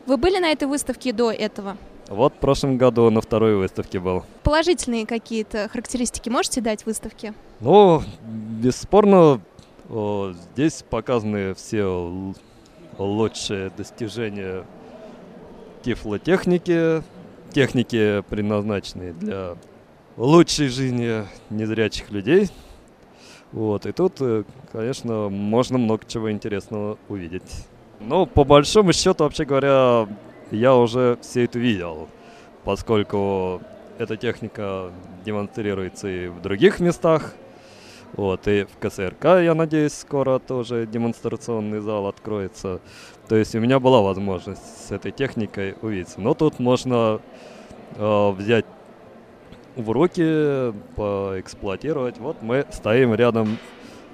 Вы 0.07 0.17
были 0.19 0.39
на 0.39 0.51
этой 0.51 0.69
выставке 0.69 1.13
до 1.13 1.31
этого? 1.31 1.77
Вот 2.13 2.35
в 2.35 2.37
прошлом 2.37 2.77
году 2.77 3.09
на 3.09 3.23
второй 3.23 3.57
выставке 3.57 3.99
был. 3.99 4.25
Положительные 4.43 5.07
какие-то 5.07 5.69
характеристики 5.71 6.29
можете 6.29 6.61
дать 6.61 6.85
выставке? 6.85 7.33
Ну, 7.61 8.03
бесспорно, 8.23 9.41
о, 9.89 10.33
здесь 10.53 10.85
показаны 10.89 11.55
все 11.55 11.85
лучшие 12.99 13.71
достижения 13.71 14.65
тифлотехники, 15.83 17.03
техники, 17.51 18.23
предназначенные 18.29 19.15
для 19.15 19.57
лучшей 20.19 20.69
жизни 20.69 21.25
незрячих 21.49 22.11
людей. 22.11 22.51
Вот, 23.53 23.87
и 23.87 23.93
тут, 23.93 24.15
э, 24.21 24.45
конечно, 24.71 25.31
можно 25.31 25.79
много 25.79 26.03
чего 26.07 26.31
интересного 26.31 26.99
увидеть. 27.09 27.67
Ну, 28.01 28.27
по 28.27 28.45
большому 28.45 28.93
счету, 28.93 29.25
вообще 29.25 29.45
говоря, 29.45 30.09
я 30.53 30.77
уже 30.77 31.19
все 31.21 31.45
это 31.45 31.59
видел, 31.59 32.09
поскольку 32.65 33.61
эта 33.99 34.17
техника 34.17 34.91
демонстрируется 35.25 36.09
и 36.09 36.29
в 36.29 36.41
других 36.41 36.81
местах. 36.81 37.35
Вот, 38.15 38.47
и 38.47 38.65
в 38.65 38.77
КСРК, 38.79 39.25
я 39.41 39.55
надеюсь, 39.55 39.95
скоро 39.95 40.39
тоже 40.39 40.87
демонстрационный 40.87 41.81
зал 41.81 42.07
откроется. 42.07 42.81
То 43.27 43.37
есть 43.37 43.55
у 43.55 43.61
меня 43.61 43.81
была 43.81 44.03
возможность 44.03 44.87
с 44.87 44.91
этой 44.91 45.13
техникой 45.13 45.77
увидеться. 45.81 46.21
Но 46.21 46.35
тут 46.35 46.59
можно 46.59 47.21
э, 47.97 48.31
взять 48.33 48.67
в 49.77 49.91
руки, 49.91 50.75
поэксплуатировать. 50.95 52.19
Вот 52.19 52.43
мы 52.43 52.67
стоим 52.71 53.15
рядом 53.15 53.57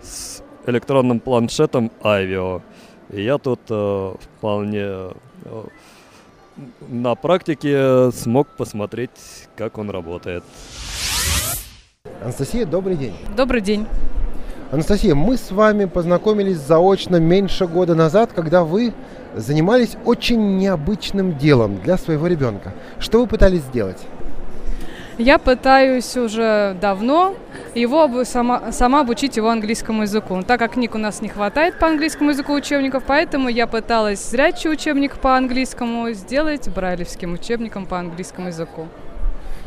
с 0.00 0.44
электронным 0.66 1.18
планшетом 1.18 1.90
Avio. 2.00 2.62
И 3.10 3.22
я 3.22 3.38
тут 3.38 3.60
э, 3.68 4.14
вполне 4.36 4.84
э, 4.84 5.12
на 6.88 7.14
практике 7.14 8.10
смог 8.12 8.48
посмотреть, 8.48 9.10
как 9.56 9.78
он 9.78 9.90
работает. 9.90 10.44
Анастасия, 12.22 12.66
добрый 12.66 12.96
день. 12.96 13.14
Добрый 13.36 13.60
день. 13.60 13.86
Анастасия, 14.70 15.14
мы 15.14 15.36
с 15.36 15.50
вами 15.50 15.86
познакомились 15.86 16.58
заочно 16.58 17.16
меньше 17.16 17.66
года 17.66 17.94
назад, 17.94 18.32
когда 18.34 18.64
вы 18.64 18.92
занимались 19.34 19.96
очень 20.04 20.58
необычным 20.58 21.38
делом 21.38 21.80
для 21.80 21.96
своего 21.96 22.26
ребенка. 22.26 22.74
Что 22.98 23.20
вы 23.20 23.26
пытались 23.26 23.62
сделать? 23.62 23.98
Я 25.18 25.38
пытаюсь 25.38 26.16
уже 26.16 26.76
давно 26.80 27.34
его 27.74 28.24
сама, 28.24 28.70
сама 28.70 29.00
обучить 29.00 29.36
его 29.36 29.50
английскому 29.50 30.02
языку. 30.02 30.40
Так 30.46 30.60
как 30.60 30.74
книг 30.74 30.94
у 30.94 30.98
нас 30.98 31.20
не 31.20 31.28
хватает 31.28 31.76
по 31.80 31.88
английскому 31.88 32.30
языку 32.30 32.52
учебников, 32.52 33.02
поэтому 33.04 33.48
я 33.48 33.66
пыталась 33.66 34.30
зрячий 34.30 34.70
учебник 34.70 35.18
по 35.18 35.36
английскому 35.36 36.12
сделать 36.12 36.68
брайлевским 36.68 37.32
учебником 37.32 37.86
по 37.86 37.98
английскому 37.98 38.46
языку. 38.46 38.86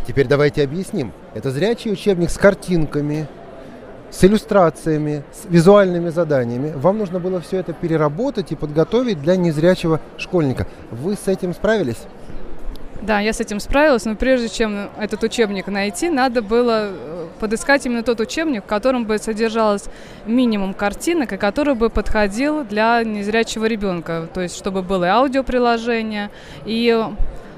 Теперь 0.08 0.26
давайте 0.26 0.64
объясним. 0.64 1.12
Это 1.34 1.52
зрячий 1.52 1.92
учебник 1.92 2.30
с 2.30 2.38
картинками, 2.38 3.28
с 4.10 4.24
иллюстрациями, 4.24 5.24
с 5.34 5.50
визуальными 5.50 6.10
заданиями. 6.10 6.72
Вам 6.78 6.98
нужно 6.98 7.20
было 7.20 7.42
все 7.42 7.58
это 7.58 7.74
переработать 7.74 8.54
и 8.54 8.56
подготовить 8.56 9.22
для 9.22 9.36
незрячего 9.36 10.00
школьника. 10.18 10.66
Вы 10.92 11.16
с 11.16 11.28
этим 11.28 11.54
справились? 11.54 12.00
Да, 13.02 13.20
я 13.20 13.34
с 13.34 13.40
этим 13.40 13.60
справилась, 13.60 14.06
но 14.06 14.16
прежде 14.16 14.48
чем 14.48 14.90
этот 15.00 15.24
учебник 15.24 15.66
найти, 15.68 16.10
надо 16.10 16.44
было 16.44 16.90
э, 16.92 17.28
подыскать 17.40 17.84
именно 17.88 18.04
тот 18.04 18.20
учебник, 18.20 18.64
в 18.64 18.68
котором 18.68 19.06
бы 19.06 19.18
содержалось 19.18 19.86
минимум 20.28 20.76
картинок, 20.76 21.34
и 21.34 21.38
который 21.38 21.74
бы 21.74 21.90
подходил 21.90 22.64
для 22.64 23.04
незрячего 23.04 23.66
ребенка. 23.66 24.30
То 24.32 24.42
есть, 24.42 24.56
чтобы 24.56 24.84
было 24.84 25.06
и 25.06 25.08
аудиоприложение, 25.08 26.30
и 26.66 27.04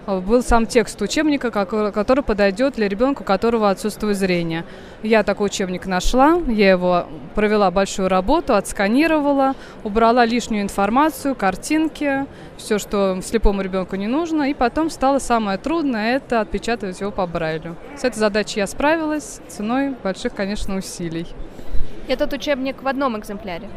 был 0.08 0.44
сам 0.44 0.66
текст 0.66 1.02
учебника, 1.02 1.52
который 1.52 2.24
подойдет 2.24 2.76
для 2.76 2.88
ребенка, 2.88 3.22
у 3.22 3.26
которого 3.26 3.70
отсутствует 3.70 4.18
зрение. 4.18 4.66
Я 5.02 5.24
такой 5.24 5.48
учебник 5.48 5.86
нашла, 5.86 6.42
я 6.48 6.72
его 6.72 7.08
провела 7.36 7.72
большую 7.72 8.10
работу, 8.10 8.56
отсканировала, 8.56 9.56
убрала 9.84 10.26
лишнюю 10.26 10.64
информацию, 10.64 11.36
картинки, 11.36 12.26
все, 12.58 12.80
что 12.80 13.20
слепому 13.22 13.62
ребенку 13.62 13.96
не 13.96 14.08
нужно, 14.08 14.50
и 14.50 14.54
потом 14.54 14.90
стало 14.90 15.20
самое 15.20 15.58
трудное– 15.58 16.16
это 16.18 16.42
отпечатывать 16.42 17.00
его 17.00 17.12
по 17.12 17.26
Брайлю. 17.26 17.76
С 17.98 18.04
этой 18.04 18.18
задачей 18.18 18.60
я 18.60 18.68
справилась 18.68 19.40
ценой 19.48 19.96
больших, 20.04 20.34
конечно, 20.34 20.76
усилий. 20.76 21.28
Этот 22.08 22.34
учебник 22.34 22.84
в 22.84 22.88
одном 22.88 23.18
экземпляре? 23.18 23.70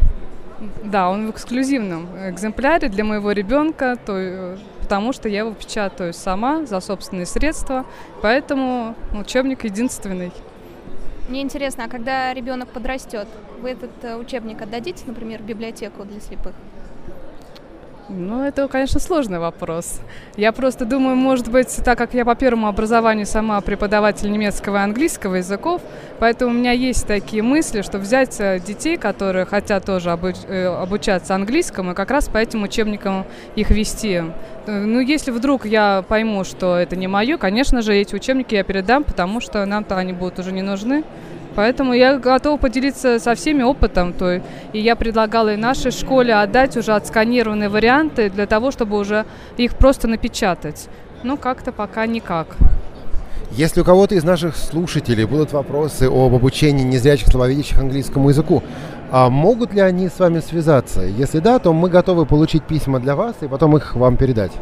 Да, 0.83 1.11
он 1.11 1.27
в 1.27 1.31
эксклюзивном 1.31 2.09
экземпляре 2.31 2.89
для 2.89 3.05
моего 3.05 3.33
ребенка, 3.33 3.97
то, 4.05 4.15
э, 4.17 4.57
потому 4.87 5.13
что 5.13 5.29
я 5.29 5.41
его 5.41 5.53
печатаю 5.53 6.15
сама 6.15 6.65
за 6.65 6.79
собственные 6.79 7.27
средства, 7.27 7.85
поэтому 8.23 8.95
учебник 9.19 9.65
единственный. 9.65 10.31
Мне 11.29 11.43
интересно, 11.43 11.87
а 11.87 11.89
когда 11.89 12.33
ребенок 12.33 12.69
подрастет, 12.69 13.27
вы 13.61 13.71
этот 13.71 13.91
э, 14.03 14.15
учебник 14.15 14.63
отдадите, 14.63 15.03
например, 15.09 15.43
в 15.43 15.45
библиотеку 15.45 16.05
для 16.05 16.21
слепых? 16.21 16.55
Ну, 18.09 18.45
это, 18.45 18.69
конечно, 18.69 19.01
сложный 19.01 19.41
вопрос. 19.41 20.01
Я 20.37 20.53
просто 20.53 20.85
думаю, 20.85 21.17
может 21.17 21.51
быть, 21.51 21.75
так 21.85 21.99
как 21.99 22.15
я 22.15 22.25
по 22.25 22.37
первому 22.37 22.69
образованию 22.69 23.27
сама 23.27 23.61
преподаватель 23.61 24.31
немецкого 24.31 24.77
и 24.77 24.81
английского 24.81 25.37
языков, 25.37 25.83
поэтому 26.21 26.53
у 26.53 26.55
меня 26.55 26.71
есть 26.71 27.05
такие 27.09 27.43
мысли, 27.43 27.83
что 27.83 27.99
взять 27.99 28.37
э, 28.39 28.61
детей, 28.65 28.97
которые 28.97 29.45
хотят 29.45 29.87
тоже 29.87 30.11
э, 30.11 30.67
обучаться 30.67 31.35
английскому, 31.35 31.93
и 31.93 31.95
как 31.95 32.13
раз 32.13 32.29
по 32.29 32.39
этим 32.39 32.63
учебникам 32.63 33.27
их 33.57 33.71
вести. 33.71 34.23
Э, 34.67 34.85
ну, 34.85 35.01
если 35.01 35.33
вдруг 35.33 35.67
я 35.67 36.05
пойму, 36.07 36.45
что 36.45 36.77
это 36.77 36.95
не 36.95 37.09
мое, 37.09 37.39
конечно 37.39 37.83
же, 37.83 37.93
эти 37.93 38.15
учебники 38.15 38.55
я 38.55 38.63
передам, 38.63 39.03
потому 39.03 39.41
что 39.41 39.67
нам-то 39.67 39.97
они 39.97 40.13
будут 40.13 40.39
уже 40.39 40.53
не 40.53 40.63
нужны. 40.63 41.03
Поэтому 41.57 41.95
я 41.95 42.19
готова 42.19 42.59
поделиться 42.59 43.19
со 43.19 43.35
всеми 43.35 43.63
опытом. 43.63 44.13
То, 44.13 44.43
и 44.73 44.79
я 44.79 44.95
предлагала 44.95 45.55
и 45.55 45.57
нашей 45.57 45.91
школе 45.91 46.35
отдать 46.35 46.77
уже 46.77 46.93
отсканированные 46.93 47.71
варианты 47.71 48.29
для 48.29 48.47
того, 48.47 48.71
чтобы 48.71 48.99
уже 48.99 49.25
их 49.57 49.75
просто 49.75 50.07
напечатать. 50.07 50.89
Ну, 51.23 51.39
как-то 51.39 51.73
пока 51.73 52.07
никак. 52.07 52.49
Если 53.53 53.81
у 53.81 53.85
кого-то 53.85 54.15
из 54.15 54.25
наших 54.25 54.55
слушателей 54.55 55.25
будут 55.25 55.53
вопросы 55.53 56.05
об 56.05 56.35
обучении 56.35 56.85
незрячих 56.85 57.29
слабовидящих 57.29 57.79
английскому 57.79 58.29
языку, 58.29 58.63
а 59.11 59.31
могут 59.31 59.73
ли 59.73 59.81
они 59.81 60.09
с 60.09 60.19
вами 60.19 60.41
связаться? 60.41 61.03
Если 61.03 61.39
да, 61.39 61.59
то 61.59 61.73
мы 61.73 61.89
готовы 61.89 62.27
получить 62.27 62.65
письма 62.65 63.01
для 63.01 63.17
вас 63.17 63.35
и 63.41 63.49
потом 63.49 63.77
их 63.77 63.97
вам 63.97 64.19
передать. 64.19 64.53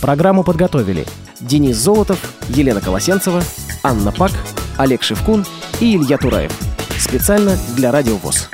Программу 0.00 0.44
подготовили 0.44 1.06
Денис 1.40 1.76
Золотов, 1.76 2.20
Елена 2.50 2.80
Колосенцева, 2.80 3.42
Анна 3.82 4.12
Пак, 4.12 4.30
Олег 4.78 5.02
Шевкун 5.02 5.44
и 5.80 5.96
Илья 5.96 6.18
Тураев. 6.18 6.52
Специально 7.00 7.56
для 7.74 7.90
Радио 7.90 8.14
ВОЗ. 8.18 8.48